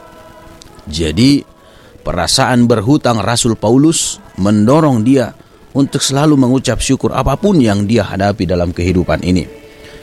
Jadi, 0.85 1.43
perasaan 2.05 2.69
berhutang 2.69 3.23
Rasul 3.23 3.57
Paulus 3.57 4.21
mendorong 4.37 5.01
dia 5.01 5.33
untuk 5.73 6.05
selalu 6.05 6.37
mengucap 6.37 6.83
syukur 6.85 7.17
apa 7.17 7.39
pun 7.41 7.57
yang 7.57 7.89
dia 7.89 8.05
hadapi 8.05 8.45
dalam 8.45 8.77
kehidupan 8.77 9.25
ini. 9.25 9.49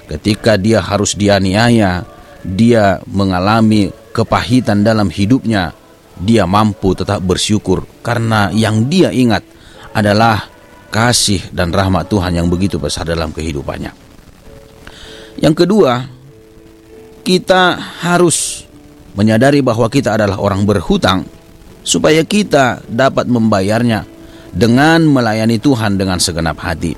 Ketika 0.09 0.57
dia 0.57 0.81
harus 0.81 1.13
dianiaya, 1.13 2.01
dia 2.41 2.97
mengalami 3.05 3.93
kepahitan 4.09 4.81
dalam 4.81 5.13
hidupnya, 5.13 5.75
dia 6.17 6.49
mampu 6.49 6.97
tetap 6.97 7.21
bersyukur 7.21 7.85
karena 8.01 8.49
yang 8.49 8.89
dia 8.89 9.13
ingat 9.13 9.45
adalah 9.93 10.45
kasih 10.89 11.53
dan 11.53 11.69
rahmat 11.69 12.09
Tuhan 12.09 12.33
yang 12.35 12.47
begitu 12.49 12.81
besar 12.81 13.05
dalam 13.05 13.29
kehidupannya. 13.29 13.93
Yang 15.39 15.55
kedua, 15.65 16.03
kita 17.23 17.77
harus 18.03 18.65
menyadari 19.13 19.61
bahwa 19.61 19.87
kita 19.87 20.17
adalah 20.17 20.41
orang 20.41 20.65
berhutang 20.65 21.23
supaya 21.85 22.25
kita 22.25 22.83
dapat 22.89 23.29
membayarnya 23.29 24.03
dengan 24.49 25.05
melayani 25.05 25.61
Tuhan 25.61 25.95
dengan 25.95 26.17
segenap 26.17 26.57
hati. 26.59 26.97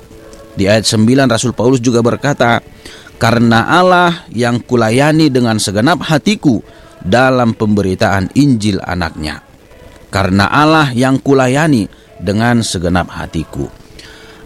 Di 0.52 0.68
ayat 0.68 0.84
9 0.84 1.28
Rasul 1.28 1.52
Paulus 1.56 1.80
juga 1.80 2.04
berkata, 2.04 2.60
"Karena 3.16 3.68
Allah 3.68 4.24
yang 4.32 4.60
kulayani 4.60 5.32
dengan 5.32 5.56
segenap 5.56 6.04
hatiku 6.04 6.60
dalam 7.04 7.52
pemberitaan 7.58 8.30
Injil 8.38 8.78
anaknya. 8.78 9.42
Karena 10.08 10.48
Allah 10.48 10.94
yang 10.94 11.18
kulayani 11.18 11.90
dengan 12.22 12.62
segenap 12.62 13.10
hatiku." 13.10 13.66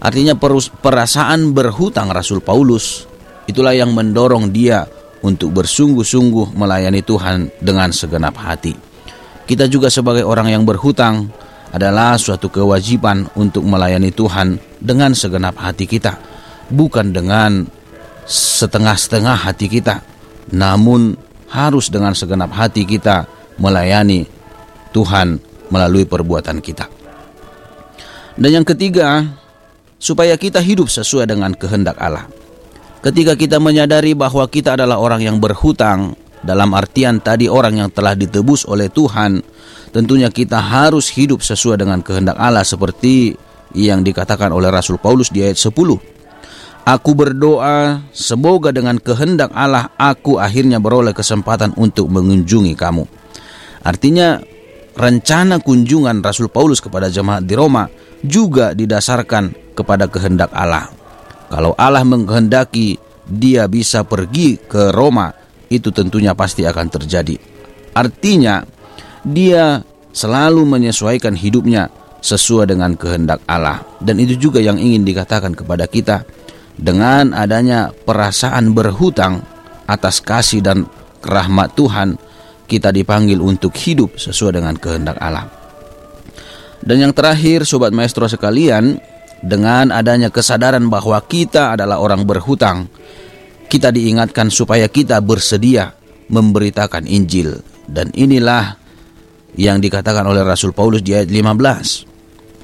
Artinya 0.01 0.37
perasaan 0.81 1.53
berhutang 1.53 2.09
Rasul 2.13 2.41
Paulus 2.41 3.05
itulah 3.49 3.73
yang 3.73 3.93
mendorong 3.93 4.53
dia 4.53 4.85
untuk 5.25 5.53
bersungguh-sungguh 5.57 6.53
melayani 6.53 7.01
Tuhan 7.01 7.49
dengan 7.57 7.89
segenap 7.89 8.37
hati. 8.37 8.77
Kita 9.47 9.65
juga 9.65 9.87
sebagai 9.87 10.27
orang 10.27 10.53
yang 10.53 10.67
berhutang 10.67 11.31
adalah 11.71 12.19
suatu 12.19 12.51
kewajiban 12.51 13.25
untuk 13.39 13.63
melayani 13.63 14.11
Tuhan 14.11 14.59
dengan 14.77 15.15
segenap 15.15 15.55
hati 15.57 15.87
kita, 15.87 16.19
bukan 16.69 17.15
dengan 17.15 17.63
setengah-setengah 18.27 19.47
hati 19.47 19.67
kita, 19.71 20.03
namun 20.51 21.15
harus 21.47 21.87
dengan 21.87 22.11
segenap 22.11 22.51
hati 22.51 22.83
kita 22.83 23.23
melayani 23.55 24.27
Tuhan 24.91 25.39
melalui 25.71 26.03
perbuatan 26.03 26.59
kita. 26.59 26.96
Dan 28.37 28.61
yang 28.61 28.65
ketiga, 28.65 29.25
supaya 29.97 30.37
kita 30.37 30.61
hidup 30.61 30.93
sesuai 30.93 31.25
dengan 31.25 31.57
kehendak 31.57 31.97
Allah. 31.97 32.29
Ketika 33.01 33.33
kita 33.33 33.57
menyadari 33.57 34.13
bahwa 34.13 34.45
kita 34.45 34.77
adalah 34.77 35.01
orang 35.01 35.25
yang 35.25 35.37
berhutang, 35.41 36.13
dalam 36.45 36.69
artian 36.77 37.17
tadi 37.17 37.49
orang 37.49 37.81
yang 37.81 37.89
telah 37.89 38.13
ditebus 38.13 38.69
oleh 38.69 38.93
Tuhan, 38.93 39.41
tentunya 39.89 40.29
kita 40.29 40.61
harus 40.61 41.09
hidup 41.09 41.41
sesuai 41.41 41.81
dengan 41.81 42.05
kehendak 42.05 42.37
Allah 42.37 42.61
seperti 42.61 43.33
yang 43.73 44.05
dikatakan 44.05 44.53
oleh 44.53 44.69
Rasul 44.69 45.01
Paulus 45.01 45.33
di 45.33 45.41
ayat 45.41 45.57
10. 45.57 45.73
Aku 46.87 47.11
berdoa 47.19 47.99
semoga 48.15 48.71
dengan 48.71 48.95
kehendak 48.95 49.51
Allah 49.51 49.91
aku 49.99 50.39
akhirnya 50.39 50.79
beroleh 50.79 51.11
kesempatan 51.11 51.75
untuk 51.75 52.07
mengunjungi 52.07 52.77
kamu. 52.79 53.03
Artinya 53.83 54.39
rencana 54.95 55.59
kunjungan 55.59 56.23
Rasul 56.23 56.47
Paulus 56.47 56.79
kepada 56.79 57.11
jemaat 57.11 57.43
di 57.43 57.59
Roma 57.59 57.91
juga 58.23 58.73
didasarkan 58.73 59.75
kepada 59.77 60.09
kehendak 60.09 60.49
Allah. 60.53 60.89
Kalau 61.47 61.77
Allah 61.77 62.03
menghendaki 62.03 62.97
dia 63.27 63.67
bisa 63.67 64.03
pergi 64.07 64.57
ke 64.57 64.91
Roma, 64.95 65.31
itu 65.67 65.91
tentunya 65.91 66.31
pasti 66.31 66.63
akan 66.63 66.87
terjadi. 66.87 67.35
Artinya, 67.95 68.63
dia 69.23 69.83
selalu 70.15 70.63
menyesuaikan 70.63 71.35
hidupnya 71.35 71.91
sesuai 72.23 72.71
dengan 72.73 72.95
kehendak 72.95 73.43
Allah. 73.45 73.83
Dan 73.99 74.17
itu 74.17 74.35
juga 74.39 74.63
yang 74.63 74.79
ingin 74.79 75.03
dikatakan 75.05 75.53
kepada 75.53 75.85
kita 75.85 76.23
dengan 76.77 77.33
adanya 77.33 77.89
perasaan 77.91 78.71
berhutang 78.71 79.41
atas 79.87 80.21
kasih 80.21 80.61
dan 80.61 80.85
rahmat 81.23 81.73
Tuhan, 81.73 82.15
kita 82.67 82.91
dipanggil 82.91 83.39
untuk 83.39 83.73
hidup 83.75 84.19
sesuai 84.19 84.59
dengan 84.61 84.75
kehendak 84.75 85.17
Allah. 85.17 85.47
Dan 86.87 87.03
yang 87.03 87.11
terakhir, 87.11 87.67
sobat 87.67 87.91
maestro 87.91 88.31
sekalian, 88.31 88.95
dengan 89.43 89.91
adanya 89.91 90.31
kesadaran 90.31 90.87
bahwa 90.87 91.19
kita 91.19 91.75
adalah 91.75 91.99
orang 91.99 92.23
berhutang, 92.23 92.87
kita 93.67 93.91
diingatkan 93.91 94.47
supaya 94.47 94.87
kita 94.87 95.19
bersedia 95.19 95.91
memberitakan 96.31 97.03
Injil. 97.03 97.59
Dan 97.83 98.15
inilah 98.15 98.79
yang 99.59 99.83
dikatakan 99.83 100.23
oleh 100.31 100.47
Rasul 100.47 100.71
Paulus 100.71 101.03
di 101.03 101.11
ayat 101.11 101.27
15. 101.27 102.07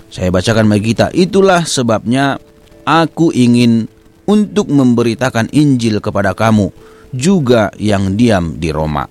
Saya 0.08 0.32
bacakan 0.32 0.72
bagi 0.72 0.96
kita, 0.96 1.12
itulah 1.12 1.68
sebabnya 1.68 2.40
aku 2.88 3.36
ingin 3.36 3.92
untuk 4.24 4.72
memberitakan 4.72 5.52
Injil 5.52 6.00
kepada 6.00 6.32
kamu 6.32 6.72
juga 7.12 7.76
yang 7.76 8.16
diam 8.16 8.56
di 8.56 8.72
Roma. 8.72 9.04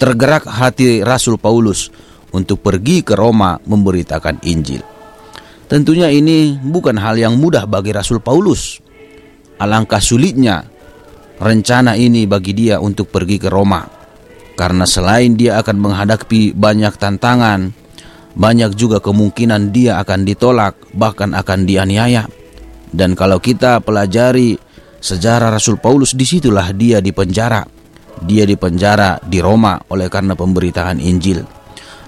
Tergerak 0.00 0.48
hati 0.48 1.04
Rasul 1.04 1.36
Paulus 1.36 1.92
untuk 2.34 2.62
pergi 2.62 3.02
ke 3.02 3.18
Roma 3.18 3.58
memberitakan 3.58 4.42
Injil. 4.46 4.82
Tentunya 5.70 6.10
ini 6.10 6.58
bukan 6.58 6.98
hal 6.98 7.14
yang 7.14 7.38
mudah 7.38 7.66
bagi 7.66 7.94
Rasul 7.94 8.18
Paulus. 8.18 8.82
Alangkah 9.62 10.02
sulitnya 10.02 10.66
rencana 11.38 11.94
ini 11.94 12.26
bagi 12.26 12.56
dia 12.56 12.82
untuk 12.82 13.12
pergi 13.12 13.38
ke 13.38 13.46
Roma 13.46 14.00
karena 14.60 14.84
selain 14.84 15.40
dia 15.40 15.56
akan 15.64 15.76
menghadapi 15.80 16.52
banyak 16.52 17.00
tantangan, 17.00 17.72
banyak 18.36 18.76
juga 18.76 19.00
kemungkinan 19.00 19.72
dia 19.72 19.96
akan 20.04 20.28
ditolak, 20.28 20.76
bahkan 20.92 21.32
akan 21.32 21.64
dianiaya. 21.64 22.28
Dan 22.92 23.16
kalau 23.16 23.40
kita 23.40 23.80
pelajari 23.80 24.60
sejarah 25.00 25.48
Rasul 25.48 25.80
Paulus, 25.80 26.12
di 26.12 26.28
situlah 26.28 26.76
dia 26.76 27.00
dipenjara. 27.00 27.64
Dia 28.20 28.44
dipenjara 28.44 29.16
di 29.24 29.40
Roma 29.40 29.80
oleh 29.88 30.12
karena 30.12 30.36
pemberitaan 30.36 31.00
Injil. 31.00 31.40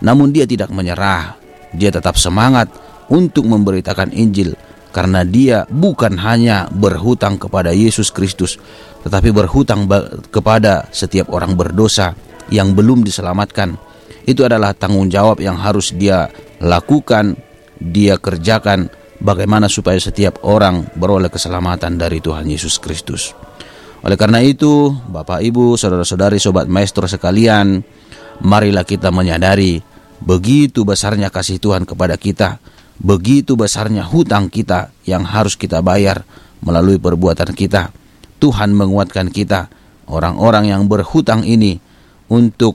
Namun 0.03 0.35
dia 0.35 0.45
tidak 0.45 0.75
menyerah, 0.75 1.39
dia 1.71 1.95
tetap 1.95 2.19
semangat 2.19 2.69
untuk 3.09 3.47
memberitakan 3.47 4.11
Injil 4.11 4.59
karena 4.93 5.25
dia 5.25 5.65
bukan 5.71 6.21
hanya 6.21 6.69
berhutang 6.69 7.41
kepada 7.41 7.73
Yesus 7.73 8.13
Kristus, 8.13 8.61
tetapi 9.07 9.33
berhutang 9.33 9.89
kepada 10.29 10.91
setiap 10.93 11.33
orang 11.33 11.57
berdosa 11.57 12.13
yang 12.53 12.77
belum 12.77 13.01
diselamatkan 13.01 13.79
itu 14.29 14.47
adalah 14.47 14.77
tanggung 14.77 15.09
jawab 15.11 15.41
yang 15.43 15.59
harus 15.59 15.91
dia 15.97 16.31
lakukan, 16.63 17.35
dia 17.81 18.21
kerjakan 18.21 18.87
bagaimana 19.19 19.67
supaya 19.67 19.99
setiap 19.99 20.43
orang 20.47 20.87
beroleh 20.95 21.31
keselamatan 21.31 21.99
dari 21.99 22.23
Tuhan 22.23 22.47
Yesus 22.47 22.79
Kristus. 22.79 23.35
Oleh 24.03 24.19
karena 24.19 24.43
itu, 24.43 24.91
Bapak 24.91 25.43
Ibu, 25.43 25.79
saudara-saudari, 25.79 26.39
sobat 26.43 26.67
maestro 26.67 27.07
sekalian, 27.07 27.83
marilah 28.43 28.83
kita 28.83 29.15
menyadari 29.15 29.79
begitu 30.23 30.87
besarnya 30.87 31.29
kasih 31.29 31.59
Tuhan 31.59 31.83
kepada 31.83 32.15
kita, 32.15 32.63
begitu 33.03 33.59
besarnya 33.59 34.07
hutang 34.07 34.47
kita 34.47 34.95
yang 35.03 35.27
harus 35.27 35.59
kita 35.59 35.83
bayar 35.83 36.23
melalui 36.63 36.97
perbuatan 36.97 37.51
kita. 37.53 37.91
Tuhan 38.39 38.75
menguatkan 38.75 39.31
kita, 39.31 39.71
orang-orang 40.11 40.71
yang 40.71 40.87
berhutang 40.91 41.47
ini 41.47 41.79
untuk 42.27 42.75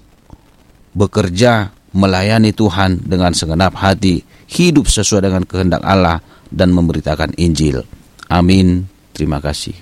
bekerja 0.96 1.76
melayani 1.92 2.56
Tuhan 2.56 3.04
dengan 3.04 3.36
segenap 3.36 3.76
hati, 3.76 4.24
hidup 4.48 4.88
sesuai 4.88 5.28
dengan 5.28 5.44
kehendak 5.44 5.84
Allah 5.84 6.24
dan 6.48 6.72
memberitakan 6.72 7.36
Injil. 7.36 7.84
Amin. 8.32 8.88
Terima 9.12 9.44
kasih. 9.44 9.76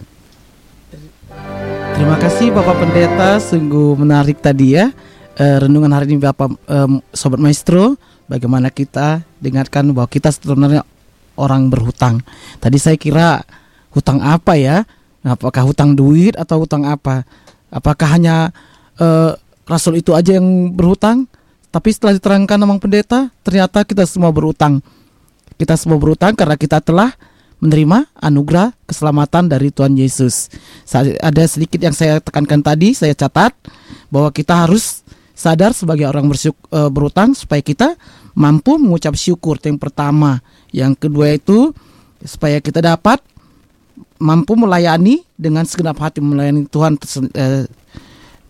Terima 1.95 2.19
kasih 2.19 2.51
Bapak 2.51 2.75
Pendeta, 2.75 3.39
sungguh 3.39 3.95
menarik 3.95 4.43
tadi 4.43 4.75
ya 4.75 4.91
uh, 5.39 5.57
renungan 5.63 5.91
hari 5.91 6.15
ini 6.15 6.23
Bapak 6.23 6.49
um, 6.67 7.03
Sobat 7.11 7.39
Maestro. 7.39 7.99
Bagaimana 8.25 8.73
kita 8.73 9.21
dengarkan 9.37 9.93
bahwa 9.93 10.09
kita 10.09 10.33
sebenarnya 10.33 10.81
orang 11.37 11.69
berhutang. 11.69 12.25
Tadi 12.57 12.77
saya 12.81 12.97
kira 12.97 13.45
hutang 13.93 14.17
apa 14.23 14.57
ya? 14.57 14.81
Apakah 15.21 15.65
hutang 15.65 15.93
duit 15.93 16.33
atau 16.33 16.65
hutang 16.65 16.89
apa? 16.89 17.21
Apakah 17.69 18.17
hanya 18.17 18.49
uh, 18.97 19.37
rasul 19.69 20.01
itu 20.01 20.17
aja 20.17 20.37
yang 20.41 20.73
berhutang, 20.73 21.29
tapi 21.69 21.93
setelah 21.93 22.17
diterangkan 22.17 22.57
namang 22.57 22.81
pendeta, 22.81 23.29
ternyata 23.45 23.85
kita 23.85 24.05
semua 24.09 24.33
berhutang. 24.33 24.81
Kita 25.55 25.77
semua 25.77 26.01
berhutang 26.01 26.33
karena 26.33 26.57
kita 26.57 26.81
telah 26.81 27.13
menerima 27.61 28.09
anugerah 28.19 28.73
keselamatan 28.85 29.49
dari 29.49 29.69
Tuhan 29.73 29.97
Yesus. 29.97 30.49
Ada 31.21 31.45
sedikit 31.45 31.81
yang 31.81 31.93
saya 31.93 32.21
tekankan 32.21 32.61
tadi, 32.61 32.93
saya 32.93 33.13
catat 33.17 33.53
bahwa 34.09 34.29
kita 34.29 34.65
harus 34.65 35.04
sadar 35.35 35.75
sebagai 35.75 36.07
orang 36.07 36.31
bersyuk, 36.31 36.55
e, 36.71 36.79
berhutang 36.87 37.35
supaya 37.35 37.59
kita 37.59 37.99
mampu 38.33 38.79
mengucap 38.79 39.13
syukur 39.19 39.59
yang 39.61 39.75
pertama. 39.75 40.39
Yang 40.71 41.07
kedua 41.07 41.35
itu 41.35 41.75
supaya 42.23 42.63
kita 42.63 42.79
dapat 42.79 43.19
mampu 44.17 44.55
melayani 44.55 45.27
dengan 45.35 45.67
segenap 45.67 45.99
hati 45.99 46.23
melayani 46.23 46.65
Tuhan 46.71 46.95
e, 47.35 47.67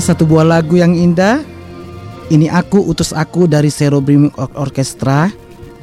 Satu 0.08 0.24
buah 0.24 0.48
lagu 0.48 0.80
yang 0.80 0.96
indah. 0.96 1.44
Ini 2.32 2.48
aku 2.48 2.80
utus 2.80 3.12
aku 3.12 3.44
dari 3.44 3.68
Zero 3.68 4.00
Brimming 4.00 4.32
Orchestra 4.56 5.28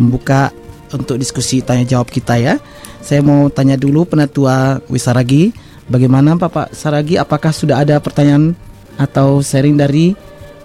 membuka 0.01 0.49
untuk 0.89 1.21
diskusi 1.21 1.61
tanya 1.61 1.85
jawab 1.85 2.09
kita 2.09 2.33
ya. 2.41 2.57
Saya 3.05 3.21
mau 3.21 3.53
tanya 3.53 3.77
dulu 3.77 4.01
penatua 4.09 4.81
Wisaragi, 4.89 5.53
bagaimana 5.85 6.33
Bapak 6.33 6.73
Saragi 6.73 7.21
apakah 7.21 7.53
sudah 7.53 7.85
ada 7.85 8.01
pertanyaan 8.01 8.57
atau 8.97 9.45
sharing 9.45 9.77
dari 9.77 10.17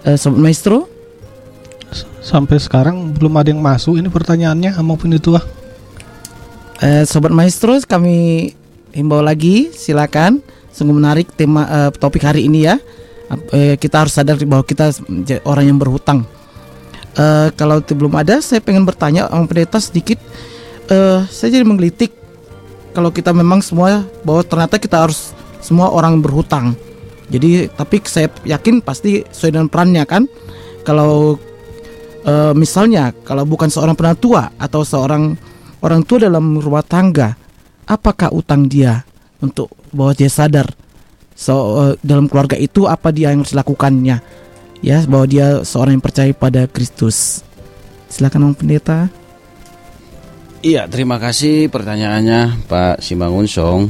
uh, 0.09 0.17
Sobat 0.17 0.41
Maestro? 0.41 0.89
Sampai 2.21 2.57
sekarang 2.57 3.13
belum 3.13 3.33
ada 3.37 3.53
yang 3.53 3.61
masuk 3.61 4.01
ini 4.01 4.09
pertanyaannya 4.09 4.73
maupun 4.81 5.13
itu 5.13 5.37
ah. 5.37 5.45
Uh, 6.81 7.05
Sobat 7.05 7.29
Maestro 7.29 7.77
kami 7.85 8.49
himbau 8.89 9.21
lagi 9.21 9.69
silakan 9.69 10.41
sungguh 10.73 10.97
menarik 10.97 11.29
tema 11.37 11.69
uh, 11.69 11.89
topik 11.93 12.25
hari 12.25 12.49
ini 12.49 12.65
ya 12.65 12.81
eh, 13.51 13.75
kita 13.79 14.05
harus 14.05 14.13
sadar 14.15 14.37
bahwa 14.43 14.63
kita 14.65 14.91
orang 15.47 15.65
yang 15.71 15.77
berhutang. 15.79 16.27
Eh, 17.11 17.49
kalau 17.59 17.83
belum 17.83 18.15
ada, 18.15 18.39
saya 18.39 18.63
pengen 18.63 18.87
bertanya 18.87 19.27
Om 19.27 19.47
Pendeta 19.47 19.83
sedikit. 19.83 20.19
Eh, 20.87 21.19
saya 21.27 21.49
jadi 21.59 21.67
menggelitik 21.67 22.15
kalau 22.91 23.11
kita 23.11 23.31
memang 23.31 23.59
semua 23.63 24.03
bahwa 24.23 24.43
ternyata 24.43 24.79
kita 24.79 25.07
harus 25.07 25.35
semua 25.59 25.91
orang 25.91 26.19
berhutang. 26.23 26.75
Jadi 27.31 27.71
tapi 27.71 28.03
saya 28.03 28.27
yakin 28.43 28.83
pasti 28.83 29.23
sesuai 29.27 29.51
dengan 29.55 29.67
perannya 29.71 30.03
kan. 30.07 30.23
Kalau 30.87 31.35
eh, 32.23 32.53
misalnya 32.55 33.11
kalau 33.27 33.43
bukan 33.43 33.67
seorang 33.67 33.95
penatua 33.95 34.51
atau 34.55 34.83
seorang 34.83 35.35
orang 35.83 36.01
tua 36.07 36.31
dalam 36.31 36.59
rumah 36.59 36.83
tangga, 36.83 37.35
apakah 37.87 38.31
utang 38.31 38.71
dia 38.71 39.03
untuk 39.43 39.71
bahwa 39.91 40.15
dia 40.15 40.31
sadar 40.31 40.71
so 41.33 41.53
uh, 41.77 41.93
dalam 42.05 42.27
keluarga 42.29 42.55
itu 42.55 42.85
apa 42.85 43.09
dia 43.09 43.33
yang 43.33 43.43
harus 43.43 43.55
lakukannya 43.55 44.21
ya 44.81 44.97
bahwa 45.05 45.25
dia 45.29 45.61
seorang 45.61 45.97
yang 45.97 46.05
percaya 46.05 46.33
pada 46.33 46.65
Kristus. 46.65 47.45
Silakan 48.11 48.51
Om 48.51 48.55
Pendeta. 48.57 49.07
Iya 50.61 50.85
terima 50.85 51.17
kasih 51.17 51.71
pertanyaannya 51.73 52.67
Pak 52.69 53.01
Simangun 53.01 53.47
Song. 53.49 53.89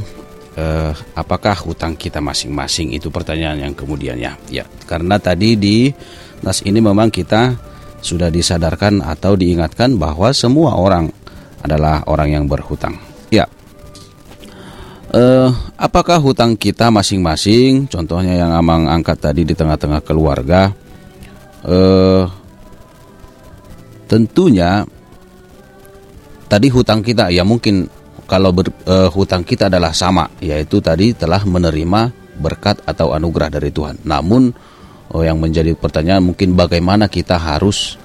Uh, 0.52 0.92
apakah 1.16 1.56
hutang 1.56 1.96
kita 1.96 2.20
masing-masing? 2.20 2.92
Itu 2.92 3.08
pertanyaan 3.08 3.64
yang 3.64 3.74
kemudiannya 3.74 4.52
ya 4.52 4.68
karena 4.84 5.16
tadi 5.16 5.56
di 5.56 5.88
nas 6.44 6.60
ini 6.60 6.76
memang 6.76 7.08
kita 7.08 7.56
sudah 8.04 8.28
disadarkan 8.28 9.00
atau 9.00 9.32
diingatkan 9.32 9.96
bahwa 9.96 10.28
semua 10.36 10.76
orang 10.76 11.08
adalah 11.64 12.04
orang 12.04 12.36
yang 12.36 12.44
berhutang. 12.44 13.00
Ya 13.32 13.48
uh, 15.12 15.48
apakah 15.76 16.18
hutang 16.18 16.56
kita 16.56 16.88
masing-masing, 16.88 17.86
contohnya 17.86 18.36
yang 18.36 18.52
Amang 18.56 18.88
angkat 18.88 19.20
tadi 19.20 19.44
di 19.46 19.54
tengah-tengah 19.54 20.00
keluarga, 20.02 20.72
uh, 21.68 22.24
tentunya 24.08 24.84
tadi 26.48 26.68
hutang 26.68 27.00
kita 27.00 27.32
ya 27.32 27.44
mungkin 27.44 27.88
kalau 28.28 28.52
ber, 28.52 28.72
uh, 28.88 29.08
hutang 29.12 29.44
kita 29.44 29.68
adalah 29.68 29.92
sama, 29.92 30.28
yaitu 30.40 30.80
tadi 30.80 31.12
telah 31.12 31.44
menerima 31.44 32.12
berkat 32.40 32.80
atau 32.88 33.12
anugerah 33.12 33.52
dari 33.52 33.68
Tuhan. 33.68 34.08
Namun 34.08 34.48
oh, 35.12 35.20
yang 35.20 35.36
menjadi 35.36 35.76
pertanyaan 35.76 36.24
mungkin 36.24 36.56
bagaimana 36.56 37.12
kita 37.12 37.36
harus 37.36 38.00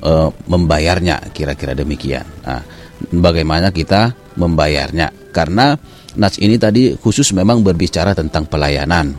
uh, 0.00 0.32
membayarnya, 0.48 1.28
kira-kira 1.36 1.76
demikian. 1.76 2.24
Nah, 2.44 2.64
bagaimana 3.12 3.68
kita 3.68 4.16
membayarnya? 4.40 5.12
Karena 5.28 5.76
Nats 6.16 6.40
ini 6.40 6.56
tadi 6.56 6.96
khusus 6.96 7.32
memang 7.36 7.60
berbicara 7.60 8.16
tentang 8.16 8.48
pelayanan. 8.48 9.12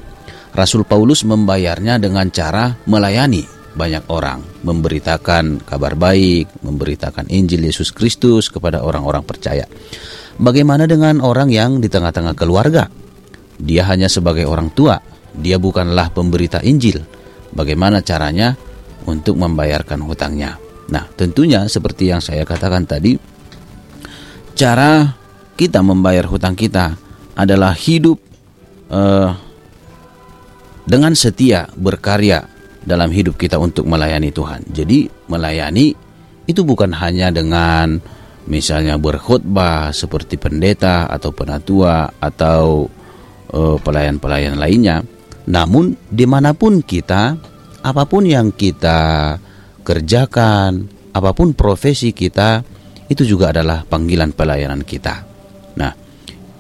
Rasul 0.58 0.82
Paulus 0.82 1.22
membayarnya 1.22 2.02
dengan 2.02 2.34
cara 2.34 2.74
melayani 2.90 3.58
banyak 3.78 4.10
orang, 4.10 4.42
memberitakan 4.66 5.62
kabar 5.62 5.94
baik, 5.94 6.50
memberitakan 6.66 7.30
Injil 7.30 7.70
Yesus 7.70 7.94
Kristus 7.94 8.50
kepada 8.50 8.82
orang-orang 8.82 9.22
percaya. 9.22 9.70
Bagaimana 10.42 10.90
dengan 10.90 11.22
orang 11.22 11.54
yang 11.54 11.78
di 11.78 11.86
tengah-tengah 11.86 12.34
keluarga? 12.34 12.90
Dia 13.58 13.86
hanya 13.86 14.10
sebagai 14.10 14.50
orang 14.50 14.74
tua, 14.74 14.98
dia 15.38 15.62
bukanlah 15.62 16.10
pemberita 16.10 16.62
Injil. 16.66 17.06
Bagaimana 17.54 18.02
caranya 18.02 18.58
untuk 19.06 19.38
membayarkan 19.38 20.02
hutangnya? 20.02 20.58
Nah, 20.90 21.06
tentunya 21.14 21.70
seperti 21.70 22.10
yang 22.10 22.22
saya 22.22 22.46
katakan 22.46 22.86
tadi, 22.86 23.18
cara 24.58 25.17
kita 25.58 25.82
membayar 25.82 26.30
hutang 26.30 26.54
kita 26.54 26.94
adalah 27.34 27.74
hidup 27.74 28.22
uh, 28.94 29.34
dengan 30.88 31.12
setia 31.18 31.68
berkarya 31.76 32.48
dalam 32.88 33.12
hidup 33.12 33.36
kita 33.36 33.60
untuk 33.60 33.84
melayani 33.84 34.32
Tuhan. 34.32 34.64
Jadi 34.72 35.12
melayani 35.28 35.92
itu 36.48 36.64
bukan 36.64 36.96
hanya 36.96 37.28
dengan 37.28 38.00
misalnya 38.48 38.96
berkhutbah 38.96 39.92
seperti 39.92 40.40
pendeta 40.40 41.12
atau 41.12 41.36
penatua 41.36 42.08
atau 42.16 42.88
eh, 43.52 43.78
pelayan-pelayan 43.84 44.56
lainnya. 44.56 45.04
Namun 45.52 46.00
di 46.08 46.24
mana 46.24 46.56
pun 46.56 46.80
kita, 46.80 47.36
apa 47.84 48.04
pun 48.08 48.24
yang 48.24 48.56
kita 48.56 49.36
kerjakan, 49.84 50.88
apa 51.12 51.36
pun 51.36 51.52
profesi 51.52 52.16
kita, 52.16 52.64
itu 53.12 53.28
juga 53.28 53.52
adalah 53.52 53.84
panggilan 53.84 54.32
pelayanan 54.32 54.88
kita. 54.88 55.37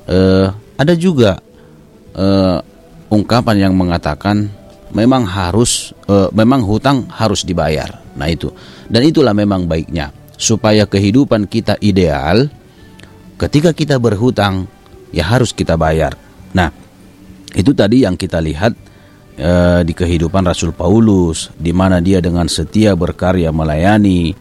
Uh, 0.07 0.47
ada 0.79 0.95
juga 0.95 1.35
uh, 2.15 2.59
ungkapan 3.11 3.69
yang 3.69 3.73
mengatakan 3.75 4.47
memang 4.95 5.27
harus 5.27 5.91
uh, 6.07 6.31
memang 6.31 6.63
hutang 6.63 7.07
harus 7.11 7.43
dibayar. 7.43 7.99
Nah 8.15 8.27
itu. 8.31 8.51
Dan 8.87 9.03
itulah 9.03 9.35
memang 9.35 9.67
baiknya 9.67 10.11
supaya 10.37 10.87
kehidupan 10.87 11.49
kita 11.49 11.75
ideal 11.81 12.47
ketika 13.37 13.73
kita 13.73 13.99
berhutang 13.99 14.69
ya 15.11 15.27
harus 15.27 15.51
kita 15.51 15.75
bayar. 15.75 16.15
Nah, 16.55 16.71
itu 17.53 17.71
tadi 17.73 18.03
yang 18.05 18.15
kita 18.15 18.41
lihat 18.41 18.73
uh, 19.39 19.81
di 19.81 19.93
kehidupan 19.93 20.45
Rasul 20.45 20.73
Paulus 20.73 21.53
di 21.57 21.71
mana 21.71 22.01
dia 22.01 22.21
dengan 22.21 22.49
setia 22.49 22.97
berkarya 22.97 23.53
melayani 23.53 24.33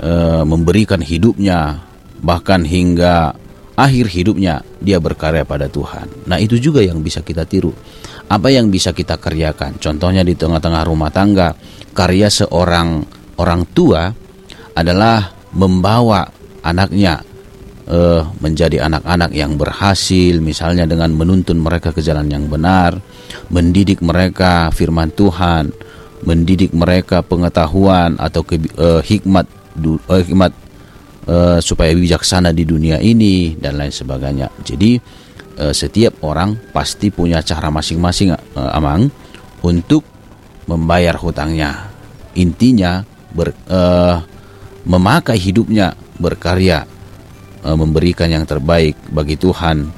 uh, 0.00 0.42
memberikan 0.44 1.00
hidupnya 1.00 1.80
bahkan 2.22 2.62
hingga 2.62 3.34
akhir 3.76 4.06
hidupnya 4.12 4.60
dia 4.78 5.00
berkarya 5.00 5.44
pada 5.48 5.68
Tuhan. 5.68 6.28
Nah, 6.28 6.36
itu 6.40 6.60
juga 6.60 6.84
yang 6.84 7.00
bisa 7.00 7.24
kita 7.24 7.48
tiru 7.48 7.72
apa 8.32 8.48
yang 8.48 8.72
bisa 8.72 8.96
kita 8.96 9.20
kerjakan. 9.20 9.76
Contohnya 9.76 10.24
di 10.24 10.32
tengah-tengah 10.32 10.82
rumah 10.88 11.12
tangga, 11.12 11.52
karya 11.92 12.32
seorang 12.32 13.04
orang 13.36 13.68
tua 13.76 14.08
adalah 14.72 15.28
membawa 15.52 16.24
anaknya 16.64 17.20
uh, 17.92 18.24
menjadi 18.40 18.88
anak-anak 18.88 19.36
yang 19.36 19.60
berhasil, 19.60 20.40
misalnya 20.40 20.88
dengan 20.88 21.12
menuntun 21.12 21.60
mereka 21.60 21.92
ke 21.92 22.00
jalan 22.00 22.24
yang 22.32 22.48
benar, 22.48 22.96
mendidik 23.52 24.00
mereka 24.00 24.72
firman 24.72 25.12
Tuhan, 25.12 25.68
mendidik 26.24 26.72
mereka 26.72 27.20
pengetahuan 27.20 28.16
atau 28.16 28.40
ke, 28.46 28.56
uh, 28.80 29.04
hikmat 29.04 29.44
uh, 30.08 30.22
hikmat 30.24 30.52
uh, 31.28 31.58
supaya 31.62 31.92
bijaksana 31.94 32.50
di 32.50 32.64
dunia 32.66 32.98
ini 32.98 33.54
dan 33.58 33.78
lain 33.78 33.92
sebagainya. 33.92 34.48
Jadi 34.62 34.98
uh, 35.60 35.74
setiap 35.74 36.22
orang 36.24 36.56
pasti 36.70 37.12
punya 37.12 37.42
cara 37.44 37.68
masing-masing 37.68 38.34
uh, 38.34 38.78
amang 38.78 39.10
untuk 39.62 40.06
membayar 40.66 41.18
hutangnya. 41.18 41.90
Intinya 42.38 43.04
ber, 43.34 43.52
uh, 43.68 44.22
memakai 44.88 45.36
hidupnya 45.36 45.92
berkarya 46.16 46.86
uh, 47.66 47.76
memberikan 47.76 48.30
yang 48.30 48.46
terbaik 48.46 48.96
bagi 49.10 49.36
Tuhan 49.36 49.90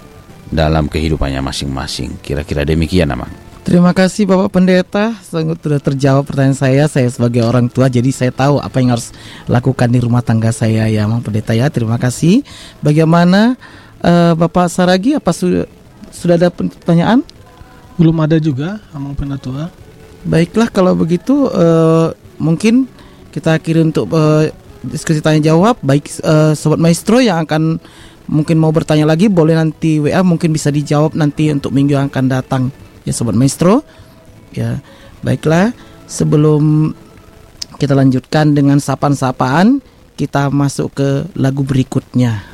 dalam 0.51 0.87
kehidupannya 0.91 1.41
masing-masing. 1.41 2.21
Kira-kira 2.21 2.67
demikian 2.67 3.13
amang. 3.13 3.44
Terima 3.65 3.97
kasih 3.97 4.29
Bapak 4.29 4.61
Pendeta, 4.61 5.17
sangat 5.25 5.57
sudah 5.65 5.81
terjawab 5.81 6.29
pertanyaan 6.29 6.53
saya. 6.53 6.85
Saya 6.85 7.09
sebagai 7.09 7.41
orang 7.41 7.73
tua, 7.73 7.89
jadi 7.89 8.13
saya 8.13 8.29
tahu 8.29 8.61
apa 8.61 8.77
yang 8.77 8.93
harus 8.93 9.09
lakukan 9.49 9.89
di 9.89 10.05
rumah 10.05 10.21
tangga 10.21 10.53
saya 10.53 10.85
ya, 10.85 11.09
Bang 11.09 11.25
Pendeta 11.25 11.57
ya. 11.57 11.73
Terima 11.73 11.97
kasih. 11.97 12.45
Bagaimana 12.85 13.57
uh, 14.05 14.37
Bapak 14.37 14.69
Saragi 14.69 15.17
apa 15.17 15.33
sudah 15.33 15.65
sudah 16.13 16.37
ada 16.37 16.53
pertanyaan? 16.53 17.25
Belum 17.97 18.13
ada 18.21 18.37
juga, 18.37 18.85
Amang 18.93 19.17
Penatua. 19.17 19.73
Baiklah 20.29 20.69
kalau 20.69 20.93
begitu 20.93 21.49
uh, 21.49 22.13
mungkin 22.37 22.85
kita 23.33 23.57
kirim 23.65 23.97
untuk 23.97 24.13
uh, 24.13 24.45
diskusi 24.85 25.25
tanya 25.25 25.41
jawab 25.41 25.81
baik 25.81 26.13
uh, 26.21 26.53
sobat 26.53 26.77
maestro 26.77 27.17
yang 27.17 27.49
akan 27.49 27.81
mungkin 28.29 28.61
mau 28.61 28.73
bertanya 28.77 29.09
lagi 29.09 29.33
boleh 29.33 29.57
nanti 29.57 30.05
WA 30.05 30.21
mungkin 30.21 30.53
bisa 30.53 30.69
dijawab 30.69 31.17
nanti 31.17 31.49
untuk 31.49 31.73
minggu 31.73 31.97
yang 31.97 32.13
akan 32.13 32.29
datang 32.29 32.65
ya 33.05 33.13
sobat 33.13 33.37
maestro. 33.37 33.85
Ya, 34.55 34.81
baiklah 35.25 35.75
sebelum 36.07 36.95
kita 37.79 37.93
lanjutkan 37.97 38.55
dengan 38.55 38.79
sapaan-sapaan 38.79 39.83
kita 40.15 40.49
masuk 40.51 40.95
ke 40.95 41.09
lagu 41.35 41.67
berikutnya. 41.67 42.54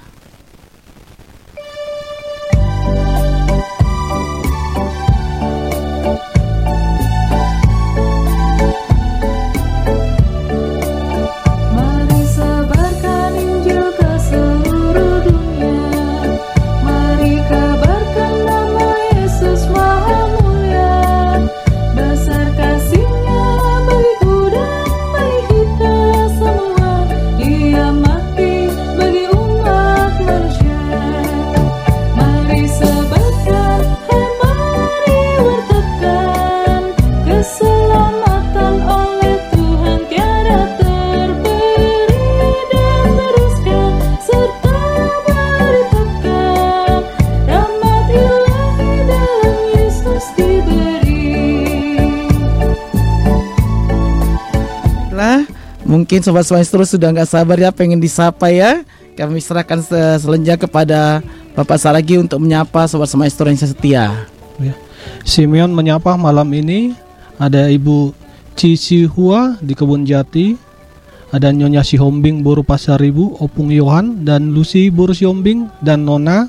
Mungkin 55.91 56.23
Sobat 56.23 56.47
Maestro 56.55 56.87
sudah 56.87 57.11
nggak 57.11 57.27
sabar 57.27 57.59
ya 57.59 57.75
pengen 57.75 57.99
disapa 57.99 58.47
ya. 58.47 58.87
Kami 59.19 59.43
serahkan 59.43 59.83
selenja 60.23 60.55
kepada 60.55 61.19
Bapak 61.59 61.83
Saragi 61.83 62.15
untuk 62.15 62.39
menyapa 62.39 62.87
Sobat 62.87 63.11
Maestro 63.19 63.51
yang 63.51 63.59
setia. 63.59 64.31
Ya. 64.63 64.75
Simeon 65.27 65.75
menyapa 65.75 66.15
malam 66.15 66.47
ini 66.55 66.95
ada 67.43 67.67
Ibu 67.67 68.15
Cici 68.55 69.03
Hua 69.11 69.59
di 69.59 69.75
Kebun 69.75 70.07
Jati, 70.07 70.55
ada 71.35 71.51
Nyonya 71.51 71.83
Sihombing 71.83 72.47
Boru 72.47 72.63
Pasar 72.63 73.03
Ibu, 73.03 73.43
Opung 73.43 73.75
Yohan 73.75 74.23
dan 74.23 74.55
Lucy 74.55 74.95
Boru 74.95 75.11
Sihombing 75.11 75.75
dan 75.83 76.07
Nona, 76.07 76.47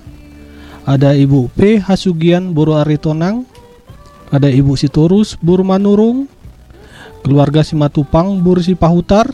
ada 0.86 1.18
Ibu 1.18 1.50
P 1.58 1.82
Hasugian 1.82 2.54
Boru 2.54 2.78
Aritonang, 2.78 3.50
ada 4.30 4.54
Ibu 4.54 4.78
Sitorus 4.78 5.34
Boru 5.42 5.66
Manurung, 5.66 6.30
keluarga 7.22 7.62
Simatupang 7.62 8.42
Boru 8.42 8.62
Sipahutar, 8.62 9.30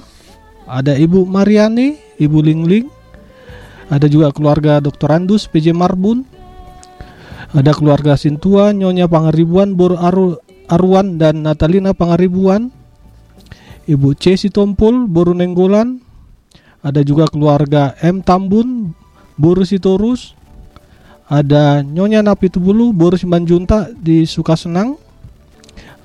ada 0.68 0.94
Ibu 0.94 1.24
Mariani, 1.24 1.96
Ibu 2.20 2.40
Lingling, 2.44 2.88
ada 3.88 4.06
juga 4.12 4.36
keluarga 4.36 4.84
Dr. 4.84 5.10
Andus 5.16 5.48
PJ 5.48 5.72
Marbun, 5.72 6.28
ada 7.56 7.72
keluarga 7.72 8.20
Sintua, 8.20 8.76
Nyonya 8.76 9.08
Pangaribuan, 9.08 9.74
Bor 9.80 9.96
Aru, 9.96 10.36
Arwan 10.68 11.16
dan 11.16 11.48
Natalina 11.48 11.96
Pangaribuan, 11.96 12.70
Ibu 13.88 14.20
C. 14.20 14.36
Sitompul, 14.36 15.08
Boru 15.08 15.32
Nenggolan, 15.32 16.04
ada 16.84 17.00
juga 17.08 17.32
keluarga 17.32 17.96
M. 18.04 18.20
Tambun, 18.20 18.92
Boru 19.40 19.64
Sitorus, 19.64 20.36
ada 21.32 21.80
Nyonya 21.80 22.20
Napitubulu, 22.20 22.92
Boru 22.92 23.16
Simanjunta 23.16 23.88
di 23.96 24.28
Sukasenang, 24.28 25.07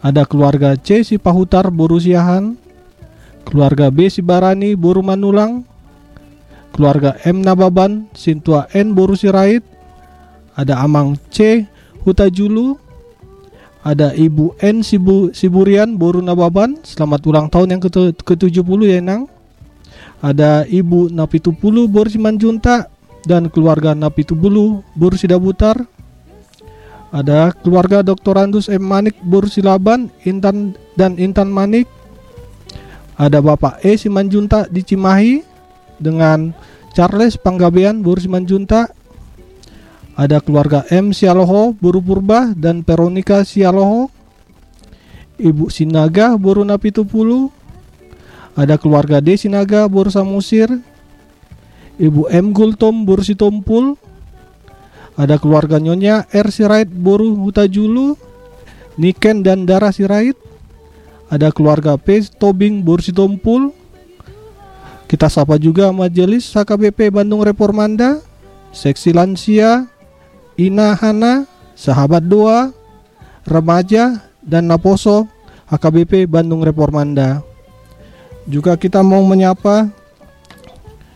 ada 0.02 0.26
keluarga 0.26 0.74
C. 0.74 1.06
Sipahutar, 1.06 1.70
Boru 1.70 2.02
Siahan, 2.02 2.58
keluarga 3.46 3.88
B 3.88 4.10
Sibarani 4.10 4.74
Buru 4.74 5.00
Manulang, 5.00 5.62
keluarga 6.74 7.14
M 7.22 7.38
Nababan 7.38 8.10
Sintua 8.10 8.66
N 8.74 8.98
Buru 8.98 9.14
Sirait, 9.14 9.62
ada 10.58 10.82
Amang 10.82 11.14
C 11.30 11.70
Hutajulu, 12.02 12.74
ada 13.86 14.10
Ibu 14.10 14.58
N 14.58 14.82
Sibu, 14.82 15.30
Siburian 15.30 15.94
Buru 15.94 16.18
Nababan, 16.18 16.82
selamat 16.82 17.20
ulang 17.22 17.46
tahun 17.46 17.78
yang 17.78 17.82
ke-70 17.82 18.80
ya 18.90 18.98
Nang. 18.98 19.30
Ada 20.22 20.66
Ibu 20.70 21.10
Napitupulu 21.10 21.90
Buru 21.90 22.06
Simanjunta 22.06 22.86
dan 23.26 23.50
keluarga 23.50 23.94
Napitubulu 23.94 24.82
Buru 24.94 25.18
Sidabutar. 25.18 25.82
Ada 27.12 27.52
keluarga 27.52 28.00
Dr. 28.00 28.40
Andus 28.40 28.72
M. 28.72 28.88
Manik 28.88 29.20
Bursilaban, 29.20 30.08
Intan 30.24 30.72
dan 30.96 31.20
Intan 31.20 31.52
Manik. 31.52 31.84
Ada 33.20 33.44
Bapak 33.44 33.84
E. 33.84 34.00
Simanjunta 34.00 34.64
di 34.72 34.80
Cimahi 34.80 35.44
dengan 36.00 36.56
Charles 36.96 37.36
Panggabean 37.36 38.00
Bur 38.00 38.16
Simanjunta. 38.16 38.88
Ada 40.16 40.40
keluarga 40.40 40.88
M. 40.88 41.12
Sialoho 41.12 41.76
Buru 41.76 42.00
Purba 42.00 42.56
dan 42.56 42.80
Veronica 42.80 43.44
Sialoho. 43.44 44.08
Ibu 45.36 45.68
Sinaga 45.68 46.32
Buru 46.40 46.64
Napitupulu. 46.64 47.52
Ada 48.56 48.80
keluarga 48.80 49.20
D. 49.20 49.36
Sinaga 49.36 49.84
Buru 49.84 50.08
Samusir. 50.08 50.68
Ibu 52.00 52.32
M. 52.32 52.56
Gultom 52.56 53.04
Buru 53.04 53.20
Situmpul. 53.20 54.00
Ada 55.12 55.36
keluarga 55.36 55.76
Nyonya 55.76 56.24
R. 56.32 56.48
Sirait 56.48 56.88
Boru 56.88 57.36
Hutajulu, 57.36 58.16
Niken 58.96 59.44
dan 59.44 59.68
Dara 59.68 59.92
Sirait. 59.92 60.36
Ada 61.28 61.52
keluarga 61.52 61.96
P. 62.00 62.24
Tobing 62.28 62.80
Boru 62.80 63.00
Sitompul. 63.04 63.72
Kita 65.08 65.28
sapa 65.28 65.60
juga 65.60 65.92
Majelis 65.92 66.48
HKBP 66.56 67.12
Bandung 67.12 67.44
Reformanda, 67.44 68.24
Seksi 68.72 69.12
Lansia, 69.12 69.84
Ina 70.56 70.96
Hana, 70.96 71.44
Sahabat 71.76 72.24
Doa, 72.24 72.72
Remaja, 73.44 74.24
dan 74.40 74.68
Naposo 74.68 75.28
HKBP 75.68 76.24
Bandung 76.28 76.64
Reformanda. 76.64 77.44
Juga 78.48 78.74
kita 78.80 79.04
mau 79.04 79.20
menyapa 79.22 79.92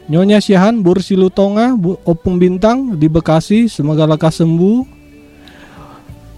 Nyonya 0.07 0.39
Syahan 0.39 0.87
Bursilutonga 0.87 1.75
Bu 1.75 1.99
Opung 2.07 2.39
Bintang 2.39 2.95
di 2.95 3.11
Bekasi 3.11 3.67
semoga 3.67 4.07
lekas 4.07 4.39
sembuh. 4.39 4.87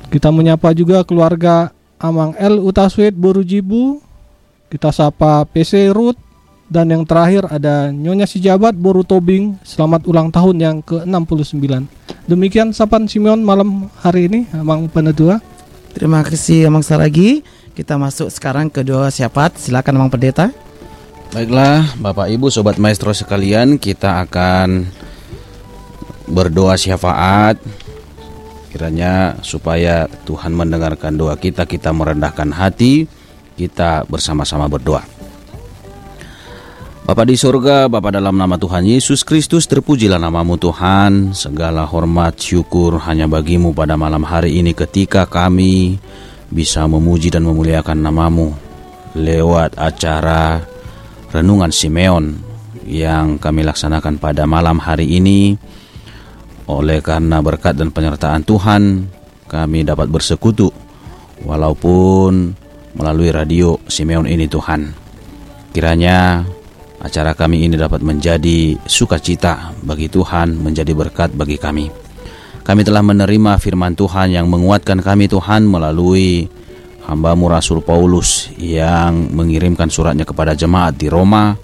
Kita 0.08 0.32
menyapa 0.32 0.72
juga 0.72 1.04
keluarga 1.04 1.68
Amang 2.00 2.32
L 2.40 2.64
Utaswet 2.64 3.12
Borujibu. 3.12 4.00
Kita 4.72 4.88
sapa 4.88 5.44
PC 5.44 5.92
Ruth 5.92 6.16
dan 6.72 6.88
yang 6.88 7.04
terakhir 7.04 7.44
ada 7.52 7.92
Nyonya 7.92 8.24
Sijabat 8.24 8.72
Boru 8.72 9.04
Tobing. 9.04 9.60
Selamat 9.60 10.08
ulang 10.08 10.32
tahun 10.32 10.56
yang 10.56 10.76
ke-69. 10.80 11.84
Demikian 12.24 12.72
sapan 12.72 13.04
Simeon 13.04 13.44
malam 13.44 13.92
hari 14.00 14.32
ini 14.32 14.40
Amang 14.56 14.88
Penetua. 14.88 15.44
Terima 15.92 16.24
kasih 16.24 16.72
Amang 16.72 16.84
Saragi. 16.84 17.44
Kita 17.76 18.00
masuk 18.00 18.32
sekarang 18.32 18.72
ke 18.72 18.80
doa 18.80 19.12
syafaat. 19.12 19.60
Silakan 19.60 20.00
Amang 20.00 20.12
Pendeta. 20.12 20.67
Baiklah, 21.28 21.92
Bapak 22.00 22.32
Ibu, 22.32 22.48
Sobat 22.48 22.80
Maestro 22.80 23.12
sekalian, 23.12 23.76
kita 23.76 24.24
akan 24.24 24.88
berdoa 26.24 26.76
syafaat 26.76 27.60
kiranya 28.68 29.36
supaya 29.44 30.08
Tuhan 30.28 30.56
mendengarkan 30.56 31.16
doa 31.20 31.36
kita, 31.36 31.68
kita 31.68 31.92
merendahkan 31.92 32.48
hati, 32.52 33.04
kita 33.60 34.08
bersama-sama 34.08 34.72
berdoa. 34.72 35.04
Bapak 37.08 37.24
di 37.24 37.40
surga, 37.40 37.88
Bapak 37.88 38.20
dalam 38.20 38.36
nama 38.36 38.60
Tuhan 38.60 38.84
Yesus 38.84 39.24
Kristus, 39.24 39.64
terpujilah 39.64 40.20
namamu 40.20 40.60
Tuhan, 40.60 41.32
segala 41.32 41.88
hormat 41.88 42.36
syukur 42.36 43.00
hanya 43.04 43.24
bagimu 43.24 43.72
pada 43.72 43.96
malam 43.96 44.24
hari 44.24 44.60
ini 44.60 44.76
ketika 44.76 45.24
kami 45.24 45.96
bisa 46.52 46.84
memuji 46.84 47.32
dan 47.32 47.48
memuliakan 47.48 48.00
namamu 48.00 48.52
lewat 49.16 49.76
acara 49.80 50.60
renungan 51.32 51.72
Simeon 51.72 52.36
yang 52.88 53.36
kami 53.36 53.64
laksanakan 53.64 54.16
pada 54.16 54.48
malam 54.48 54.80
hari 54.80 55.08
ini. 55.20 55.56
Oleh 56.68 57.00
karena 57.00 57.40
berkat 57.40 57.80
dan 57.80 57.88
penyertaan 57.88 58.44
Tuhan, 58.44 59.08
kami 59.48 59.88
dapat 59.88 60.12
bersekutu 60.12 60.68
walaupun 61.40 62.52
melalui 62.92 63.32
radio 63.32 63.80
Simeon 63.88 64.28
ini 64.28 64.44
Tuhan. 64.44 64.92
Kiranya 65.72 66.44
acara 67.00 67.32
kami 67.32 67.64
ini 67.64 67.78
dapat 67.78 68.04
menjadi 68.04 68.76
sukacita 68.84 69.72
bagi 69.80 70.12
Tuhan, 70.12 70.60
menjadi 70.60 70.92
berkat 70.92 71.32
bagi 71.32 71.56
kami. 71.56 71.88
Kami 72.68 72.84
telah 72.84 73.00
menerima 73.00 73.56
firman 73.56 73.96
Tuhan 73.96 74.36
yang 74.36 74.44
menguatkan 74.52 75.00
kami 75.00 75.24
Tuhan 75.24 75.64
melalui 75.64 76.52
hambamu 77.08 77.48
Rasul 77.48 77.80
Paulus 77.80 78.52
yang 78.60 79.32
mengirimkan 79.32 79.88
suratnya 79.88 80.28
kepada 80.28 80.52
jemaat 80.52 81.00
di 81.00 81.08
Roma 81.08 81.56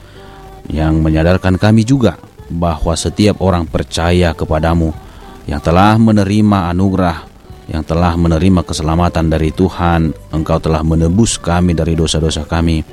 yang 0.73 1.05
menyadarkan 1.05 1.61
kami 1.61 1.85
juga 1.85 2.17
bahwa 2.49 2.97
setiap 2.97 3.45
orang 3.45 3.69
percaya 3.69 4.33
kepadamu 4.33 4.97
yang 5.45 5.61
telah 5.61 6.01
menerima 6.01 6.73
anugerah 6.73 7.37
yang 7.65 7.85
telah 7.85 8.13
menerima 8.17 8.61
keselamatan 8.61 9.33
dari 9.33 9.49
Tuhan. 9.49 10.13
Engkau 10.33 10.61
telah 10.61 10.85
menebus 10.85 11.41
kami 11.41 11.73
dari 11.73 11.97
dosa-dosa 11.97 12.45
kami. 12.45 12.85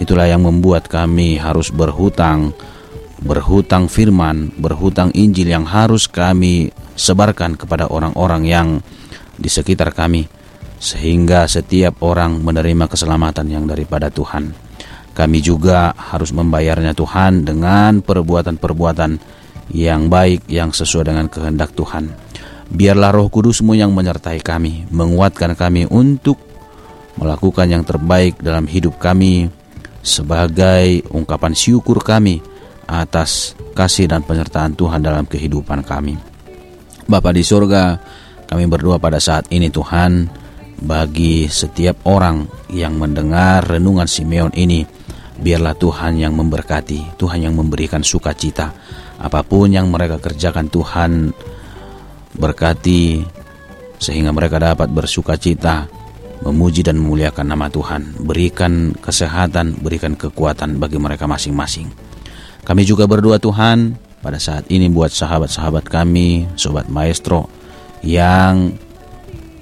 Itulah 0.00 0.24
yang 0.28 0.44
membuat 0.44 0.88
kami 0.88 1.36
harus 1.40 1.72
berhutang 1.72 2.52
berhutang 3.16 3.88
firman 3.88 4.52
berhutang 4.60 5.08
Injil 5.16 5.48
yang 5.48 5.64
harus 5.64 6.04
kami 6.04 6.68
sebarkan 7.00 7.56
kepada 7.56 7.88
orang-orang 7.88 8.44
yang 8.44 8.68
di 9.40 9.48
sekitar 9.48 9.96
kami 9.96 10.28
sehingga 10.86 11.50
setiap 11.50 11.98
orang 12.06 12.38
menerima 12.46 12.86
keselamatan 12.86 13.50
yang 13.50 13.66
daripada 13.66 14.06
Tuhan. 14.06 14.54
Kami 15.10 15.38
juga 15.42 15.90
harus 15.98 16.30
membayarnya 16.30 16.94
Tuhan 16.94 17.42
dengan 17.42 18.06
perbuatan-perbuatan 18.06 19.10
yang 19.74 20.06
baik 20.06 20.46
yang 20.46 20.70
sesuai 20.70 21.10
dengan 21.10 21.26
kehendak 21.26 21.74
Tuhan. 21.74 22.14
Biarlah 22.70 23.10
roh 23.10 23.26
kudusmu 23.26 23.74
yang 23.74 23.90
menyertai 23.90 24.38
kami, 24.38 24.86
menguatkan 24.94 25.58
kami 25.58 25.90
untuk 25.90 26.38
melakukan 27.18 27.66
yang 27.66 27.82
terbaik 27.82 28.38
dalam 28.38 28.68
hidup 28.70 29.00
kami 29.02 29.50
sebagai 30.06 31.02
ungkapan 31.10 31.56
syukur 31.56 31.98
kami 31.98 32.38
atas 32.86 33.58
kasih 33.74 34.06
dan 34.06 34.22
penyertaan 34.22 34.78
Tuhan 34.78 35.02
dalam 35.02 35.26
kehidupan 35.26 35.82
kami. 35.82 36.14
Bapa 37.10 37.34
di 37.34 37.42
surga, 37.42 37.98
kami 38.46 38.70
berdoa 38.70 39.02
pada 39.02 39.18
saat 39.18 39.50
ini 39.50 39.70
Tuhan, 39.72 40.45
bagi 40.82 41.48
setiap 41.48 42.04
orang 42.04 42.44
yang 42.68 43.00
mendengar 43.00 43.64
renungan 43.64 44.08
Simeon 44.08 44.52
ini. 44.52 44.84
Biarlah 45.36 45.76
Tuhan 45.76 46.16
yang 46.16 46.32
memberkati, 46.32 47.20
Tuhan 47.20 47.44
yang 47.44 47.52
memberikan 47.52 48.00
sukacita. 48.00 48.72
Apa 49.20 49.44
pun 49.44 49.68
yang 49.68 49.88
mereka 49.92 50.16
kerjakan 50.16 50.72
Tuhan 50.72 51.32
berkati 52.36 53.24
sehingga 53.96 54.32
mereka 54.32 54.60
dapat 54.60 54.92
bersukacita, 54.92 55.88
memuji 56.44 56.84
dan 56.84 57.00
memuliakan 57.00 57.52
nama 57.52 57.68
Tuhan. 57.68 58.16
Berikan 58.24 58.96
kesehatan, 58.96 59.80
berikan 59.80 60.16
kekuatan 60.16 60.80
bagi 60.80 60.96
mereka 60.96 61.28
masing-masing. 61.28 61.88
Kami 62.64 62.82
juga 62.88 63.04
berdoa 63.04 63.36
Tuhan 63.36 63.96
pada 64.24 64.40
saat 64.40 64.66
ini 64.72 64.88
buat 64.88 65.12
sahabat-sahabat 65.12 65.84
kami, 65.86 66.48
sobat 66.56 66.88
maestro 66.88 67.46
yang 68.02 68.74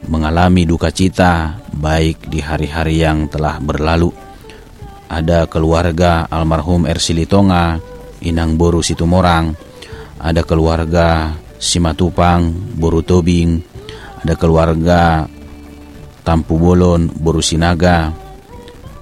mengalami 0.08 0.68
duka 0.68 0.92
cita 0.92 1.60
baik 1.72 2.28
di 2.28 2.40
hari-hari 2.40 3.00
yang 3.02 3.26
telah 3.28 3.60
berlalu. 3.60 4.12
Ada 5.08 5.46
keluarga 5.46 6.26
almarhum 6.26 6.88
Ersilitonga, 6.88 7.78
Inang 8.24 8.56
Boru 8.56 8.80
Situmorang, 8.80 9.52
ada 10.18 10.42
keluarga 10.42 11.36
Simatupang, 11.60 12.50
Boru 12.74 13.04
Tobing, 13.04 13.60
ada 14.24 14.34
keluarga 14.36 15.28
Tampu 16.24 16.56
Bolon, 16.56 17.12
Boru 17.12 17.44
Sinaga, 17.44 18.08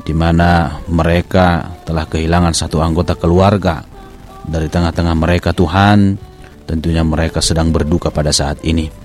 di 0.02 0.10
mana 0.10 0.82
mereka 0.90 1.78
telah 1.86 2.06
kehilangan 2.10 2.50
satu 2.50 2.82
anggota 2.82 3.14
keluarga 3.14 3.86
dari 4.42 4.66
tengah-tengah 4.66 5.14
mereka 5.14 5.54
Tuhan, 5.54 6.18
tentunya 6.66 7.06
mereka 7.06 7.38
sedang 7.38 7.70
berduka 7.70 8.10
pada 8.10 8.34
saat 8.34 8.58
ini. 8.66 9.01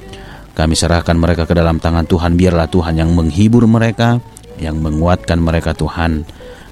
Kami 0.58 0.74
serahkan 0.74 1.14
mereka 1.14 1.46
ke 1.46 1.54
dalam 1.54 1.78
tangan 1.78 2.10
Tuhan. 2.10 2.34
Biarlah 2.34 2.66
Tuhan 2.66 2.98
yang 2.98 3.14
menghibur 3.14 3.70
mereka, 3.70 4.18
yang 4.58 4.82
menguatkan 4.82 5.38
mereka 5.38 5.78
Tuhan. 5.78 6.26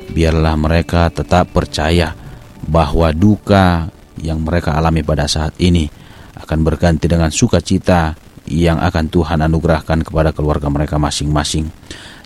Biarlah 0.09 0.57
mereka 0.57 1.13
tetap 1.13 1.53
percaya 1.53 2.17
bahwa 2.65 3.13
duka 3.13 3.85
yang 4.17 4.41
mereka 4.41 4.73
alami 4.73 5.05
pada 5.05 5.29
saat 5.29 5.53
ini 5.61 5.85
akan 6.33 6.65
berganti 6.65 7.05
dengan 7.05 7.29
sukacita 7.29 8.17
yang 8.49 8.81
akan 8.81 9.05
Tuhan 9.05 9.45
anugerahkan 9.45 10.01
kepada 10.01 10.33
keluarga 10.33 10.65
mereka 10.65 10.97
masing-masing. 10.97 11.69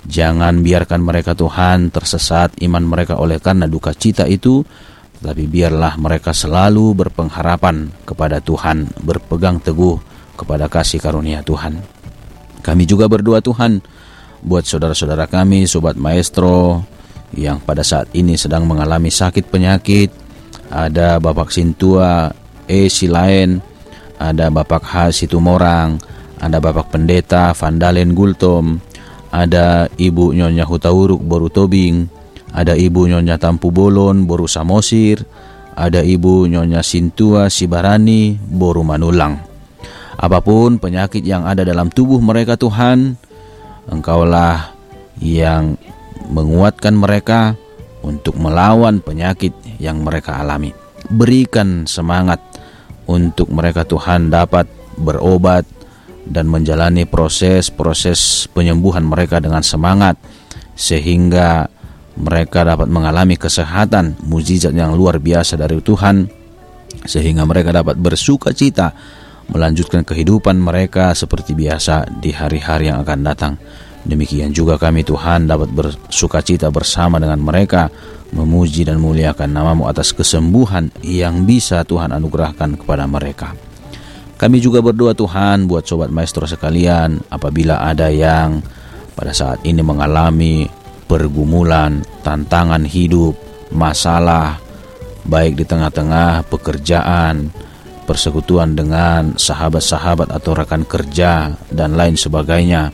Jangan 0.07 0.64
biarkan 0.64 1.03
mereka 1.03 1.36
Tuhan 1.36 1.91
tersesat 1.91 2.55
iman 2.64 2.88
mereka 2.88 3.20
oleh 3.20 3.36
karena 3.43 3.68
duka 3.68 3.91
cita 3.91 4.24
itu, 4.32 4.64
tapi 5.20 5.43
biarlah 5.43 5.99
mereka 5.99 6.32
selalu 6.32 6.95
berpengharapan 6.95 7.91
kepada 8.07 8.39
Tuhan, 8.39 8.95
berpegang 9.03 9.60
teguh 9.60 10.18
kepada 10.40 10.72
kasih 10.72 11.04
karunia 11.04 11.44
Tuhan. 11.44 11.84
Kami 12.64 12.84
juga 12.88 13.12
berdoa 13.12 13.44
Tuhan 13.44 13.84
buat 14.40 14.64
saudara-saudara 14.64 15.28
kami, 15.28 15.68
sobat 15.68 16.00
maestro 16.00 16.88
yang 17.36 17.60
pada 17.60 17.84
saat 17.84 18.08
ini 18.16 18.40
sedang 18.40 18.64
mengalami 18.64 19.12
sakit 19.12 19.52
penyakit. 19.52 20.10
Ada 20.70 21.20
Bapak 21.20 21.52
Sintua 21.52 22.32
E. 22.70 22.88
Silain, 22.88 23.60
ada 24.22 24.48
Bapak 24.54 24.86
H. 24.86 24.94
Situmorang, 25.24 25.98
ada 26.38 26.62
Bapak 26.62 26.94
Pendeta 26.94 27.52
Vandalen 27.58 28.14
Gultom, 28.14 28.78
ada 29.34 29.90
Ibu 29.90 30.38
Nyonya 30.38 30.70
Hutauruk 30.70 31.26
Boru 31.26 31.50
Tobing, 31.50 32.06
ada 32.54 32.78
Ibu 32.78 33.10
Nyonya 33.10 33.42
Tampu 33.42 33.74
Bolon 33.74 34.30
Boru 34.30 34.46
Samosir, 34.46 35.26
ada 35.74 36.06
Ibu 36.06 36.46
Nyonya 36.46 36.86
Sintua 36.86 37.50
Sibarani 37.50 38.38
Boru 38.38 38.86
Manulang. 38.86 39.49
Apa 40.20 40.43
pun 40.43 40.76
penyakit 40.84 41.24
yang 41.24 41.47
ada 41.47 41.63
dalam 41.63 41.88
tubuh 41.88 42.20
mereka 42.20 42.59
Tuhan, 42.59 43.15
Engkaulah 43.88 44.76
yang 45.24 45.80
menguatkan 46.28 46.93
mereka 46.93 47.55
untuk 48.03 48.36
melawan 48.36 48.99
penyakit 48.99 49.55
yang 49.80 50.03
mereka 50.03 50.43
alami. 50.43 50.76
Berikan 51.07 51.88
semangat 51.88 52.43
untuk 53.07 53.49
mereka 53.49 53.88
Tuhan 53.88 54.30
dapat 54.30 54.67
berobat 54.99 55.63
dan 56.28 56.45
menjalani 56.51 57.07
proses-proses 57.07 58.51
penyembuhan 58.51 59.01
mereka 59.01 59.41
dengan 59.41 59.63
semangat 59.63 60.20
sehingga 60.76 61.65
mereka 62.20 62.67
dapat 62.67 62.91
mengalami 62.91 63.39
kesehatan 63.39 64.20
mujizat 64.28 64.76
yang 64.76 64.93
luar 64.93 65.17
biasa 65.17 65.55
dari 65.55 65.80
Tuhan 65.80 66.28
sehingga 67.07 67.47
mereka 67.47 67.72
dapat 67.74 67.95
bersuka 67.97 68.51
cita 68.53 68.93
melanjutkan 69.50 70.06
kehidupan 70.06 70.58
mereka 70.58 71.12
seperti 71.18 71.58
biasa 71.58 72.22
di 72.22 72.30
hari-hari 72.34 72.93
yang 72.93 73.02
akan 73.02 73.20
datang. 73.26 73.54
Demikian 74.06 74.56
juga 74.56 74.80
kami 74.80 75.04
Tuhan 75.04 75.50
dapat 75.50 75.70
bersuka 75.76 76.39
cita 76.39 76.72
bersama 76.72 77.20
dengan 77.20 77.41
mereka 77.43 77.91
memuji 78.32 78.86
dan 78.86 79.02
muliakan 79.02 79.50
namamu 79.52 79.89
atas 79.89 80.16
kesembuhan 80.16 80.93
yang 81.04 81.43
bisa 81.43 81.84
Tuhan 81.84 82.14
anugerahkan 82.14 82.80
kepada 82.80 83.10
mereka. 83.10 83.58
Kami 84.39 84.64
juga 84.64 84.80
berdoa 84.80 85.12
Tuhan 85.12 85.68
buat 85.68 85.84
sobat 85.84 86.08
maestro 86.08 86.47
sekalian 86.47 87.20
apabila 87.28 87.84
ada 87.84 88.08
yang 88.08 88.64
pada 89.12 89.36
saat 89.36 89.60
ini 89.68 89.84
mengalami 89.84 90.64
pergumulan, 91.12 92.00
tantangan 92.24 92.88
hidup, 92.88 93.36
masalah 93.76 94.56
baik 95.28 95.60
di 95.60 95.66
tengah-tengah 95.68 96.47
pekerjaan, 96.47 97.52
persekutuan 98.10 98.74
dengan 98.74 99.38
sahabat-sahabat 99.38 100.34
atau 100.34 100.57
rekan 100.57 100.82
kerja 100.82 101.53
dan 101.70 101.93
lain 101.93 102.18
sebagainya. 102.18 102.89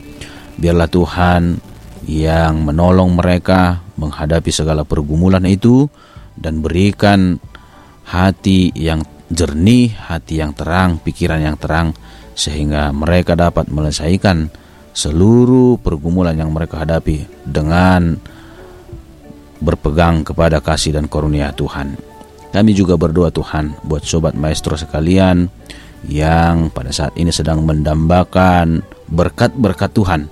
Biarlah 0.59 0.91
Tuhan 0.91 1.55
yang 2.03 2.67
menolong 2.67 3.15
mereka 3.15 3.79
menghadapi 3.95 4.51
segala 4.51 4.83
pergumulan 4.83 5.47
itu 5.47 5.87
dan 6.35 6.59
berikan 6.59 7.39
hati 8.03 8.75
yang 8.75 9.07
jernih, 9.31 9.95
hati 9.95 10.43
yang 10.43 10.51
terang, 10.51 10.99
pikiran 10.99 11.39
yang 11.39 11.55
terang, 11.55 11.95
sehingga 12.35 12.91
mereka 12.91 13.39
dapat 13.39 13.71
menyelesaikan 13.71 14.51
seluruh 14.91 15.79
pergumulan 15.79 16.35
yang 16.35 16.51
mereka 16.51 16.83
hadapi 16.83 17.23
dengan 17.47 18.19
berpegang 19.63 20.27
kepada 20.27 20.59
kasih 20.59 20.99
dan 20.99 21.07
karunia 21.07 21.55
Tuhan. 21.55 22.14
Kami 22.55 22.71
juga 22.71 22.95
berdoa 22.95 23.35
Tuhan 23.35 23.83
buat 23.83 24.07
sobat 24.07 24.31
maestro 24.31 24.79
sekalian 24.79 25.51
yang 26.07 26.71
pada 26.71 26.95
saat 26.95 27.11
ini 27.19 27.35
sedang 27.35 27.67
mendambakan 27.67 28.79
berkat-berkat 29.11 29.91
Tuhan 29.91 30.31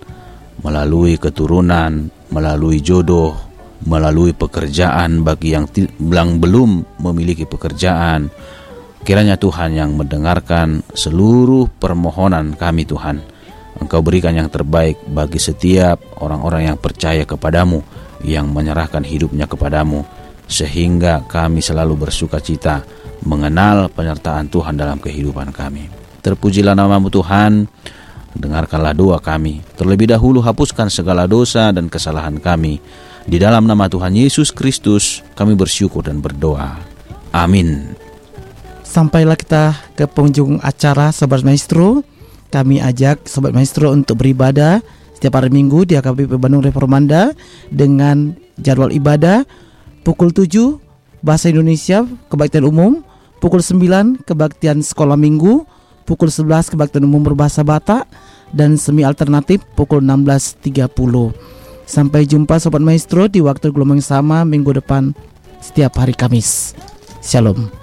melalui 0.63 1.19
keturunan, 1.19 2.07
melalui 2.31 2.79
jodoh, 2.79 3.35
melalui 3.83 4.31
pekerjaan 4.31 5.27
bagi 5.27 5.51
yang, 5.51 5.67
yang 5.99 6.39
belum 6.39 7.03
memiliki 7.03 7.43
pekerjaan, 7.43 8.31
Kiranya 9.03 9.35
Tuhan 9.35 9.75
yang 9.75 9.99
mendengarkan 9.99 10.79
seluruh 10.95 11.67
permohonan 11.75 12.55
kami 12.55 12.87
Tuhan. 12.87 13.19
Engkau 13.83 13.99
berikan 13.99 14.31
yang 14.31 14.47
terbaik 14.47 14.95
bagi 15.11 15.43
setiap 15.43 15.99
orang-orang 16.23 16.71
yang 16.71 16.77
percaya 16.79 17.27
kepadamu, 17.27 17.83
yang 18.23 18.47
menyerahkan 18.55 19.03
hidupnya 19.03 19.43
kepadamu, 19.43 20.07
sehingga 20.47 21.23
kami 21.25 21.63
selalu 21.63 22.07
bersuka 22.07 22.37
cita 22.37 22.83
mengenal 23.23 23.87
penyertaan 23.89 24.51
Tuhan 24.51 24.75
dalam 24.75 24.99
kehidupan 24.99 25.49
kami. 25.55 25.87
Terpujilah 26.23 26.75
namamu 26.75 27.11
Tuhan, 27.11 27.67
dengarkanlah 28.35 28.95
doa 28.95 29.17
kami. 29.19 29.63
Terlebih 29.75 30.11
dahulu 30.11 30.39
hapuskan 30.43 30.87
segala 30.87 31.27
dosa 31.27 31.71
dan 31.71 31.87
kesalahan 31.87 32.39
kami. 32.39 32.79
Di 33.23 33.39
dalam 33.39 33.63
nama 33.63 33.87
Tuhan 33.87 34.11
Yesus 34.11 34.51
Kristus 34.51 35.23
kami 35.35 35.55
bersyukur 35.55 36.03
dan 36.03 36.19
berdoa. 36.19 36.75
Amin. 37.31 37.95
Sampailah 38.83 39.39
kita 39.39 39.73
ke 39.97 40.05
penghujung 40.05 40.59
acara 40.61 41.09
Sobat 41.09 41.41
Maestro. 41.41 42.03
Kami 42.53 42.77
ajak 42.77 43.25
Sobat 43.25 43.55
Maestro 43.55 43.89
untuk 43.89 44.21
beribadah 44.21 44.83
setiap 45.17 45.39
hari 45.39 45.49
Minggu 45.49 45.87
di 45.87 45.97
AKBP 45.97 46.37
Bandung 46.37 46.61
Reformanda 46.61 47.33
dengan 47.71 48.35
jadwal 48.59 48.93
ibadah 48.93 49.47
pukul 50.03 50.35
7 50.35 50.77
Bahasa 51.23 51.47
Indonesia 51.47 52.03
Kebaktian 52.27 52.67
Umum, 52.67 52.99
pukul 53.39 53.63
9 53.63 54.27
Kebaktian 54.27 54.83
Sekolah 54.83 55.15
Minggu, 55.15 55.63
pukul 56.03 56.27
11 56.27 56.75
Kebaktian 56.75 57.07
Umum 57.07 57.23
Berbahasa 57.23 57.63
Batak, 57.63 58.05
dan 58.51 58.75
semi 58.75 59.07
alternatif 59.07 59.63
pukul 59.73 60.03
16.30. 60.03 60.91
Sampai 61.87 62.27
jumpa 62.27 62.59
Sobat 62.59 62.83
Maestro 62.83 63.31
di 63.31 63.39
waktu 63.39 63.71
gelombang 63.71 64.03
sama 64.03 64.43
minggu 64.43 64.75
depan 64.75 65.15
setiap 65.63 65.99
hari 65.99 66.15
Kamis. 66.15 66.75
Shalom. 67.23 67.82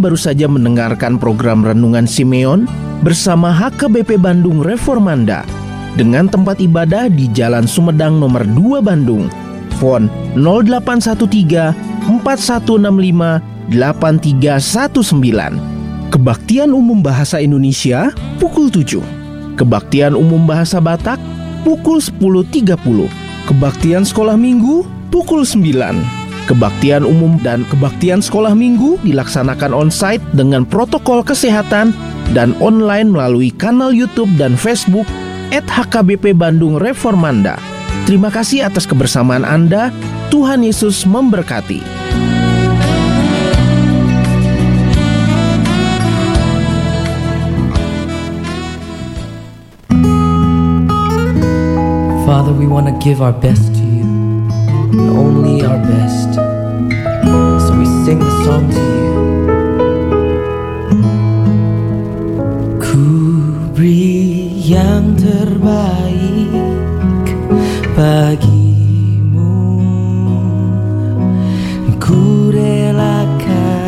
Baru 0.00 0.16
saja 0.16 0.48
mendengarkan 0.48 1.20
program 1.20 1.60
Renungan 1.60 2.08
Simeon 2.08 2.64
bersama 3.04 3.52
HKBP 3.52 4.16
Bandung 4.16 4.64
Reformanda 4.64 5.44
dengan 5.94 6.26
tempat 6.26 6.58
ibadah 6.58 7.12
di 7.12 7.28
Jalan 7.30 7.68
Sumedang 7.68 8.16
nomor 8.16 8.48
2 8.48 8.80
Bandung. 8.80 9.28
Fon 9.76 10.08
0813 10.36 11.76
4165 12.08 13.44
8319. 13.70 16.10
Kebaktian 16.10 16.74
Umum 16.74 17.06
Bahasa 17.06 17.38
Indonesia 17.38 18.10
pukul 18.42 18.66
7. 18.66 18.98
Kebaktian 19.54 20.18
Umum 20.18 20.42
Bahasa 20.48 20.82
Batak 20.82 21.22
pukul 21.62 22.02
10.30. 22.02 22.74
Kebaktian 23.46 24.02
Sekolah 24.02 24.34
Minggu 24.34 24.82
pukul 25.14 25.46
9. 25.46 26.19
Kebaktian 26.50 27.06
umum 27.06 27.38
dan 27.46 27.62
kebaktian 27.70 28.18
sekolah 28.18 28.58
minggu 28.58 28.98
dilaksanakan 29.06 29.70
onsite 29.70 30.18
dengan 30.34 30.66
protokol 30.66 31.22
kesehatan 31.22 31.94
dan 32.34 32.58
online 32.58 33.06
melalui 33.06 33.54
kanal 33.54 33.94
YouTube 33.94 34.34
dan 34.34 34.58
Facebook 34.58 35.06
HKBP 35.54 36.34
Bandung 36.34 36.82
Reformanda. 36.82 37.54
Terima 38.02 38.34
kasih 38.34 38.66
atas 38.66 38.82
kebersamaan 38.82 39.46
Anda. 39.46 39.94
Tuhan 40.34 40.66
Yesus 40.66 41.06
memberkati. 41.06 41.86
Father, 52.26 52.50
we 52.50 52.66
want 52.66 52.90
to 52.90 52.94
give 52.98 53.22
our 53.22 53.34
best 53.34 53.70
to 53.78 53.82
you, 53.86 54.06
our 55.62 55.78
best. 55.78 56.34
So 57.66 57.70
we 57.78 57.84
sing 58.04 58.18
the 58.18 58.30
song 58.44 58.64
to 58.70 58.80
you. 58.80 59.14
Ku 62.80 63.04
yang 64.64 65.16
terbaik 65.20 66.54
bagimu, 67.96 69.52
ku 72.00 72.48
relakan 72.48 73.80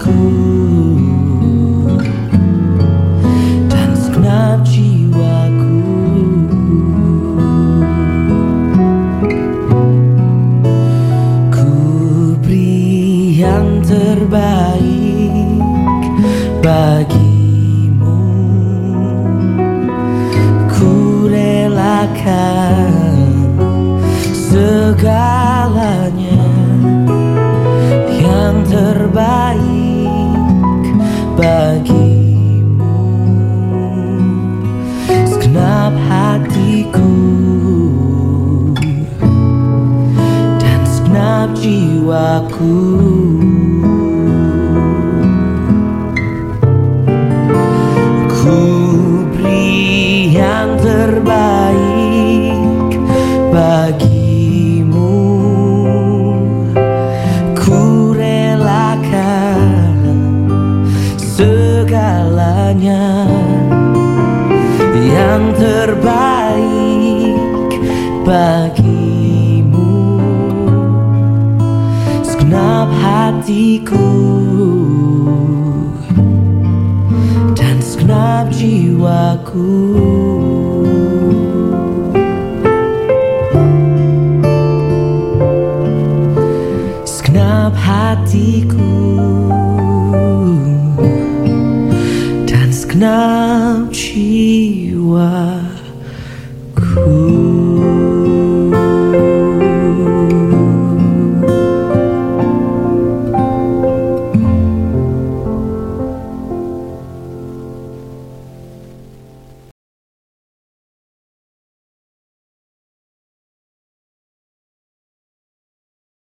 hatiku 0.00 0.39